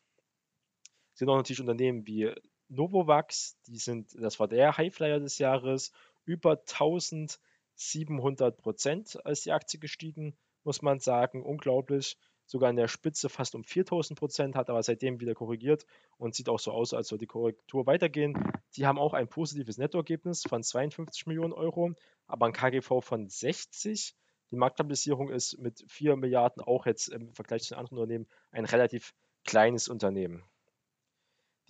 Es 1.15 1.19
sind 1.19 1.29
auch 1.29 1.37
natürlich 1.37 1.61
Unternehmen 1.61 2.07
wie 2.07 2.33
Novovax, 2.69 3.59
die 3.67 3.79
sind, 3.79 4.15
das 4.15 4.39
war 4.39 4.47
der 4.47 4.77
Highflyer 4.77 5.19
des 5.19 5.39
Jahres, 5.39 5.91
über 6.25 6.61
1700 6.61 8.57
Prozent 8.57 9.19
als 9.27 9.41
die 9.41 9.51
Aktie 9.51 9.81
gestiegen, 9.81 10.37
muss 10.65 10.83
man 10.83 11.01
sagen, 11.01 11.43
unglaublich. 11.43 12.17
Sogar 12.47 12.71
in 12.71 12.77
der 12.77 12.89
Spitze 12.89 13.29
fast 13.29 13.55
um 13.55 13.63
4000 13.63 14.19
Prozent, 14.19 14.57
hat 14.57 14.71
aber 14.71 14.83
seitdem 14.83 15.21
wieder 15.21 15.35
korrigiert 15.35 15.87
und 16.17 16.35
sieht 16.35 16.49
auch 16.49 16.59
so 16.59 16.73
aus, 16.73 16.93
als 16.93 17.07
soll 17.07 17.19
die 17.19 17.27
Korrektur 17.27 17.87
weitergehen. 17.87 18.37
Die 18.75 18.87
haben 18.87 18.99
auch 18.99 19.15
ein 19.15 19.29
positives 19.29 19.79
Nettoergebnis 19.79 20.43
von 20.43 20.63
52 20.65 21.27
Millionen 21.27 21.53
Euro, 21.53 21.93
aber 22.27 22.47
ein 22.47 22.53
KGV 22.53 23.03
von 23.03 23.29
60. 23.29 24.17
Die 24.51 24.57
Marktkapitalisierung 24.57 25.31
ist 25.31 25.59
mit 25.59 25.85
4 25.87 26.17
Milliarden 26.17 26.61
auch 26.61 26.87
jetzt 26.87 27.09
im 27.09 27.33
Vergleich 27.35 27.63
zu 27.63 27.75
den 27.75 27.79
anderen 27.79 27.99
Unternehmen 27.99 28.27
ein 28.51 28.65
relativ 28.65 29.15
kleines 29.45 29.89
Unternehmen. 29.89 30.43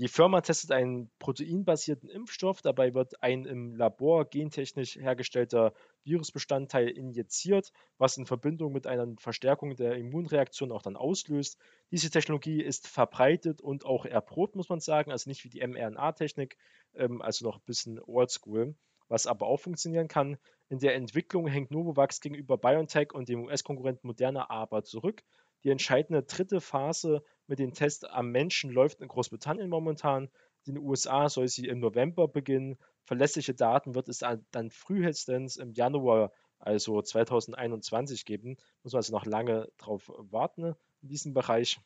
Die 0.00 0.08
Firma 0.08 0.40
testet 0.40 0.72
einen 0.72 1.10
proteinbasierten 1.18 2.08
Impfstoff. 2.08 2.62
Dabei 2.62 2.94
wird 2.94 3.22
ein 3.22 3.44
im 3.44 3.74
Labor 3.74 4.24
gentechnisch 4.24 4.96
hergestellter 4.96 5.74
Virusbestandteil 6.04 6.88
injiziert, 6.88 7.70
was 7.98 8.16
in 8.16 8.24
Verbindung 8.24 8.72
mit 8.72 8.86
einer 8.86 9.06
Verstärkung 9.18 9.76
der 9.76 9.96
Immunreaktion 9.96 10.72
auch 10.72 10.80
dann 10.80 10.96
auslöst. 10.96 11.58
Diese 11.90 12.08
Technologie 12.08 12.62
ist 12.62 12.88
verbreitet 12.88 13.60
und 13.60 13.84
auch 13.84 14.06
erprobt, 14.06 14.56
muss 14.56 14.70
man 14.70 14.80
sagen, 14.80 15.12
also 15.12 15.28
nicht 15.28 15.44
wie 15.44 15.50
die 15.50 15.60
mRNA-Technik, 15.60 16.56
ähm, 16.94 17.20
also 17.20 17.44
noch 17.44 17.58
ein 17.58 17.66
bisschen 17.66 18.00
oldschool, 18.00 18.74
was 19.08 19.26
aber 19.26 19.48
auch 19.48 19.60
funktionieren 19.60 20.08
kann. 20.08 20.38
In 20.70 20.78
der 20.78 20.94
Entwicklung 20.94 21.46
hängt 21.46 21.72
Novavax 21.72 22.22
gegenüber 22.22 22.56
BioNTech 22.56 23.12
und 23.12 23.28
dem 23.28 23.44
US-Konkurrenten 23.44 24.06
Moderna 24.06 24.48
aber 24.48 24.82
zurück. 24.82 25.24
Die 25.64 25.70
entscheidende 25.70 26.22
dritte 26.22 26.60
Phase 26.60 27.22
mit 27.46 27.58
den 27.58 27.74
Tests 27.74 28.04
am 28.04 28.30
Menschen 28.30 28.70
läuft 28.70 29.00
in 29.00 29.08
Großbritannien 29.08 29.68
momentan. 29.68 30.30
In 30.64 30.74
den 30.74 30.78
USA 30.78 31.28
soll 31.28 31.48
sie 31.48 31.66
im 31.66 31.80
November 31.80 32.28
beginnen. 32.28 32.78
Verlässliche 33.04 33.54
Daten 33.54 33.94
wird 33.94 34.08
es 34.08 34.24
dann 34.50 34.70
frühestens 34.70 35.56
im 35.56 35.72
Januar, 35.72 36.32
also 36.58 37.00
2021, 37.00 38.24
geben. 38.24 38.56
Muss 38.82 38.92
man 38.92 38.98
also 39.00 39.12
noch 39.12 39.26
lange 39.26 39.70
drauf 39.78 40.10
warten 40.16 40.74
in 41.02 41.08
diesem 41.08 41.34
Bereich. 41.34 41.80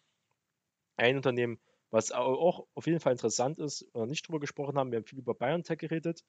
Ein 0.96 1.16
Unternehmen, 1.16 1.58
was 1.90 2.12
auch 2.12 2.66
auf 2.74 2.86
jeden 2.86 3.00
Fall 3.00 3.12
interessant 3.12 3.58
ist, 3.58 3.88
oder 3.94 4.06
nicht 4.06 4.26
drüber 4.26 4.40
gesprochen 4.40 4.78
haben, 4.78 4.90
wir 4.90 4.98
haben 4.98 5.06
viel 5.06 5.18
über 5.18 5.34
BioNTech 5.34 5.78
geredet, 5.78 6.24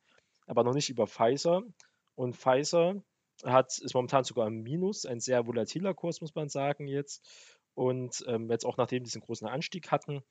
aber 0.48 0.64
noch 0.64 0.74
nicht 0.74 0.90
über 0.90 1.08
Pfizer. 1.08 1.64
Und 2.16 2.36
Pfizer 2.36 3.04
hat, 3.44 3.78
ist 3.80 3.94
momentan 3.94 4.24
sogar 4.24 4.48
im 4.48 4.62
Minus, 4.62 5.06
ein 5.06 5.20
sehr 5.20 5.48
volatiler 5.48 5.94
Kurs, 5.94 6.22
muss 6.22 6.36
man 6.36 6.50
sagen, 6.50 6.88
jetzt. 6.88 7.26
Und 7.74 8.24
ähm, 8.28 8.50
jetzt 8.50 8.66
auch 8.66 8.78
nachdem 8.78 9.00
die 9.00 9.10
diesen 9.10 9.22
großen 9.22 9.48
Anstieg 9.48 9.92
hatten, 9.92 10.24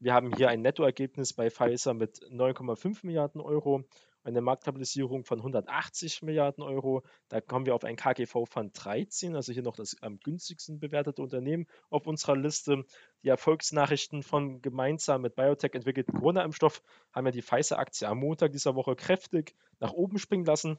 wir 0.00 0.14
haben 0.14 0.32
hier 0.36 0.48
ein 0.48 0.62
Nettoergebnis 0.62 1.32
bei 1.32 1.50
Pfizer 1.50 1.92
mit 1.92 2.20
9,5 2.30 3.04
Milliarden 3.04 3.40
Euro, 3.40 3.82
eine 4.22 4.40
Marktkapitalisierung 4.40 5.24
von 5.24 5.38
180 5.38 6.22
Milliarden 6.22 6.62
Euro. 6.62 7.02
Da 7.28 7.40
kommen 7.40 7.66
wir 7.66 7.74
auf 7.74 7.82
ein 7.82 7.96
KGV 7.96 8.44
von 8.48 8.70
13, 8.72 9.34
also 9.34 9.52
hier 9.52 9.62
noch 9.62 9.74
das 9.74 9.96
am 10.00 10.20
günstigsten 10.20 10.78
bewertete 10.78 11.20
Unternehmen 11.20 11.66
auf 11.90 12.06
unserer 12.06 12.36
Liste. 12.36 12.84
Die 13.24 13.28
Erfolgsnachrichten 13.28 14.22
von 14.22 14.62
gemeinsam 14.62 15.22
mit 15.22 15.34
Biotech 15.34 15.74
entwickelten 15.74 16.14
Corona-Impfstoff 16.14 16.80
haben 17.12 17.26
ja 17.26 17.32
die 17.32 17.42
Pfizer-Aktie 17.42 18.06
am 18.06 18.18
Montag 18.18 18.52
dieser 18.52 18.76
Woche 18.76 18.94
kräftig 18.94 19.56
nach 19.80 19.92
oben 19.92 20.18
springen 20.18 20.44
lassen. 20.44 20.78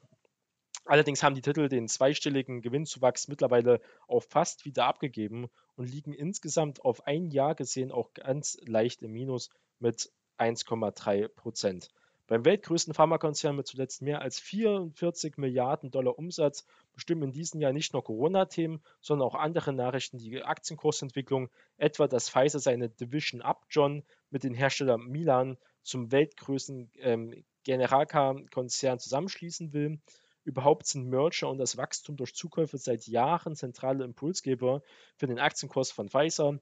Allerdings 0.86 1.22
haben 1.24 1.36
die 1.36 1.42
Titel 1.42 1.70
den 1.70 1.88
zweistelligen 1.88 2.62
Gewinnzuwachs 2.62 3.28
mittlerweile 3.28 3.80
auf 4.08 4.26
fast 4.30 4.66
wieder 4.66 4.86
abgegeben 4.86 5.50
und 5.76 5.90
liegen 5.90 6.14
insgesamt 6.14 6.84
auf 6.84 7.06
ein 7.06 7.30
Jahr 7.30 7.56
gesehen 7.56 7.92
auch 7.92 8.14
ganz 8.14 8.58
leicht 8.66 9.02
im 9.04 9.12
Minus 9.12 9.50
mit 9.80 10.12
1,3 10.38 11.28
Prozent. 11.28 11.90
Beim 12.28 12.46
weltgrößten 12.46 12.94
Pharmakonzern 12.94 13.56
mit 13.56 13.66
zuletzt 13.66 14.04
mehr 14.04 14.22
als 14.22 14.40
44 14.40 15.38
Milliarden 15.38 15.90
Dollar 15.90 16.18
Umsatz 16.20 16.64
bestimmen 16.94 17.24
in 17.24 17.32
diesem 17.32 17.60
Jahr 17.60 17.74
nicht 17.74 17.94
nur 17.94 18.04
Corona-Themen, 18.04 18.84
sondern 19.02 19.28
auch 19.28 19.34
andere 19.36 19.74
Nachrichten 19.74 20.20
die 20.20 20.44
Aktienkursentwicklung, 20.44 21.50
etwa 21.78 22.08
dass 22.08 22.30
Pfizer 22.30 22.60
seine 22.60 22.88
Division 22.88 23.42
Upjohn 23.42 24.04
mit 24.30 24.44
dem 24.44 24.54
Hersteller 24.54 25.00
Milan 25.00 25.58
zum 25.82 26.12
weltgrößten 26.12 26.92
ähm, 27.00 27.44
Generalkonzern 27.64 29.00
zusammenschließen 29.00 29.74
will 29.74 30.00
Überhaupt 30.44 30.88
sind 30.88 31.08
Merger 31.08 31.50
und 31.50 31.58
das 31.58 31.78
Wachstum 31.78 32.16
durch 32.16 32.34
Zukäufe 32.34 32.78
seit 32.78 33.08
Jahren 33.08 33.56
zentrale 33.56 34.04
Impulsgeber 34.04 34.82
für 35.16 35.28
den 35.28 35.40
Aktienkurs 35.40 35.92
von 35.92 36.10
Pfizer. 36.10 36.60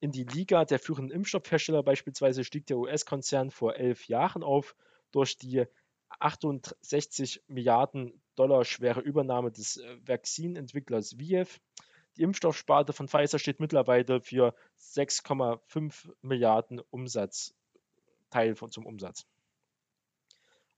In 0.00 0.12
die 0.12 0.24
Liga 0.24 0.64
der 0.64 0.78
führenden 0.78 1.14
Impfstoffhersteller 1.14 1.82
beispielsweise 1.82 2.44
stieg 2.44 2.66
der 2.66 2.78
US-Konzern 2.78 3.50
vor 3.50 3.76
elf 3.76 4.08
Jahren 4.08 4.42
auf 4.42 4.76
durch 5.10 5.38
die 5.38 5.64
68 6.20 7.42
Milliarden 7.48 8.22
Dollar 8.36 8.64
schwere 8.64 9.00
Übernahme 9.00 9.50
des 9.50 9.78
äh, 9.78 9.96
Vakzinentwicklers 10.06 11.18
Viev. 11.18 11.58
Die 12.16 12.22
Impfstoffsparte 12.22 12.92
von 12.92 13.08
Pfizer 13.08 13.38
steht 13.38 13.60
mittlerweile 13.60 14.20
für 14.20 14.54
6,5 14.78 16.14
Milliarden 16.22 16.80
Umsatz, 16.90 17.54
Teil 18.30 18.54
von, 18.54 18.70
zum 18.70 18.86
Umsatz. 18.86 19.26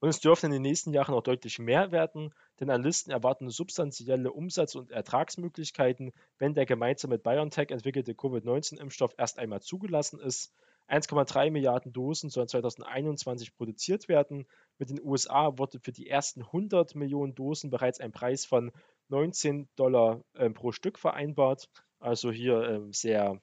Und 0.01 0.09
es 0.09 0.21
dürfte 0.21 0.47
in 0.47 0.53
den 0.53 0.63
nächsten 0.63 0.93
Jahren 0.93 1.15
auch 1.15 1.23
deutlich 1.23 1.59
mehr 1.59 1.91
werden, 1.91 2.33
denn 2.61 2.71
Analysten 2.71 3.13
erwarten 3.13 3.51
substanzielle 3.51 4.33
Umsatz- 4.33 4.77
und 4.77 4.93
Ertragsmöglichkeiten, 4.93 6.13
wenn 6.39 6.55
der 6.55 6.67
gemeinsam 6.67 7.11
mit 7.11 7.25
BioNTech 7.25 7.71
entwickelte 7.71 8.15
Covid-19-Impfstoff 8.15 9.15
erst 9.19 9.39
einmal 9.39 9.61
zugelassen 9.61 10.21
ist. 10.21 10.53
1,3 10.89 11.51
Milliarden 11.51 11.93
Dosen 11.93 12.31
sollen 12.31 12.49
2021 12.49 13.55
produziert 13.55 14.09
werden. 14.09 14.47
Mit 14.79 14.91
den 14.91 15.03
USA 15.03 15.59
wurde 15.59 15.81
für 15.81 15.93
die 15.93 16.09
ersten 16.09 16.43
100 16.43 16.95
Millionen 16.95 17.35
Dosen 17.35 17.69
bereits 17.69 18.01
ein 18.01 18.13
Preis 18.13 18.47
von 18.47 18.73
19 19.09 19.69
Dollar 19.77 20.23
äh, 20.35 20.49
pro 20.49 20.73
Stück 20.73 20.99
vereinbart. 20.99 21.69
Also 21.99 22.31
hier 22.31 22.63
äh, 22.63 22.93
sehr 22.93 23.41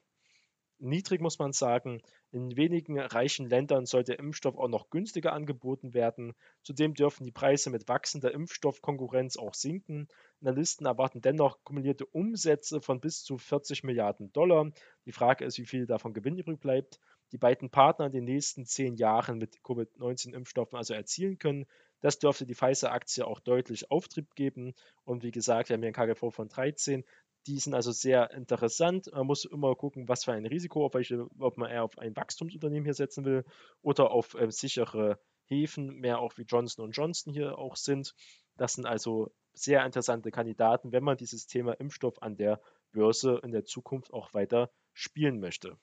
niedrig, 0.80 1.22
muss 1.22 1.38
man 1.38 1.54
sagen. 1.54 2.02
In 2.36 2.58
wenigen 2.58 3.00
reichen 3.00 3.50
Ländern 3.50 3.86
soll 3.86 4.04
der 4.04 4.20
Impfstoff 4.20 4.58
auch 4.58 4.68
noch 4.68 4.90
günstiger 4.90 5.32
angeboten 5.32 5.94
werden. 5.94 6.34
Zudem 6.64 6.94
dürfen 6.94 7.24
die 7.24 7.32
Preise 7.32 7.70
mit 7.70 7.88
wachsender 7.88 8.34
Impfstoffkonkurrenz 8.34 9.38
auch 9.38 9.54
sinken. 9.54 10.10
Analysten 10.42 10.86
erwarten 10.86 11.22
dennoch 11.22 11.64
kumulierte 11.64 12.06
Umsätze 12.06 12.82
von 12.82 13.00
bis 13.00 13.24
zu 13.24 13.38
40 13.38 13.86
Milliarden 13.86 14.34
Dollar. 14.34 14.70
Die 15.06 15.14
Frage 15.14 15.46
ist, 15.46 15.60
wie 15.60 15.66
viel 15.66 15.86
davon 15.86 16.14
Gewinn 16.14 16.38
übrig 16.38 16.60
bleibt. 16.60 17.00
Die 17.32 17.38
beiden 17.38 17.70
Partner 17.70 18.08
in 18.08 18.12
den 18.12 18.26
nächsten 18.26 18.66
zehn 18.66 18.96
Jahren 18.96 19.38
mit 19.38 19.64
Covid-19-Impfstoffen 19.64 20.78
also 20.78 20.94
erzielen 20.94 21.38
können. 21.40 21.66
Das 22.02 22.20
dürfte 22.20 22.46
die 22.46 22.54
Pfizer-Aktie 22.54 23.26
auch 23.26 23.40
deutlich 23.40 23.90
Auftrieb 23.92 24.36
geben. 24.36 24.76
Und 25.06 25.24
wie 25.24 25.32
gesagt, 25.32 25.70
wir 25.70 25.76
haben 25.76 25.84
hier 25.84 25.92
ein 25.92 25.94
KGV 25.94 26.32
von 26.32 26.50
13. 26.50 27.06
Die 27.48 27.60
sind 27.60 27.76
also 27.76 27.92
sehr 27.92 28.32
interessant. 28.32 29.10
Man 29.14 29.28
muss 29.28 29.46
immer 29.46 29.76
gucken, 29.76 30.08
was 30.08 30.24
für 30.24 30.34
ein 30.34 30.46
Risiko, 30.46 30.86
auf 30.86 30.96
welche, 30.96 31.28
ob 31.40 31.58
man 31.58 31.70
eher 31.70 31.84
auf 31.84 31.98
ein 32.00 32.16
Wachstumsunternehmen 32.16 32.86
hier 32.86 32.96
setzen 32.96 33.24
will 33.24 33.46
oder 33.82 34.12
auf 34.12 34.34
äh, 34.34 34.52
sichere 34.52 35.20
Häfen, 35.46 36.00
mehr 36.00 36.20
auch 36.20 36.38
wie 36.38 36.44
Johnson 36.44 36.90
Johnson 36.92 37.32
hier 37.32 37.58
auch 37.58 37.76
sind. 37.76 38.16
Das 38.58 38.74
sind 38.74 38.86
also 38.86 39.32
sehr 39.54 39.86
interessante 39.86 40.32
Kandidaten, 40.32 40.92
wenn 40.92 41.04
man 41.04 41.18
dieses 41.18 41.46
Thema 41.46 41.74
Impfstoff 41.74 42.22
an 42.22 42.36
der 42.36 42.60
Börse 42.92 43.40
in 43.44 43.52
der 43.52 43.64
Zukunft 43.64 44.12
auch 44.12 44.34
weiter 44.34 44.72
spielen 44.94 45.40
möchte. 45.40 45.78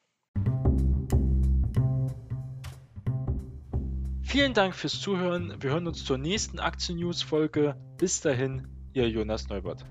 Vielen 4.22 4.54
Dank 4.54 4.74
fürs 4.74 4.98
Zuhören. 5.00 5.62
Wir 5.62 5.70
hören 5.70 5.86
uns 5.86 6.04
zur 6.04 6.16
nächsten 6.16 6.58
Aktien-News-Folge. 6.58 7.76
Bis 7.98 8.20
dahin, 8.20 8.66
Ihr 8.94 9.08
Jonas 9.08 9.48
Neubert. 9.48 9.84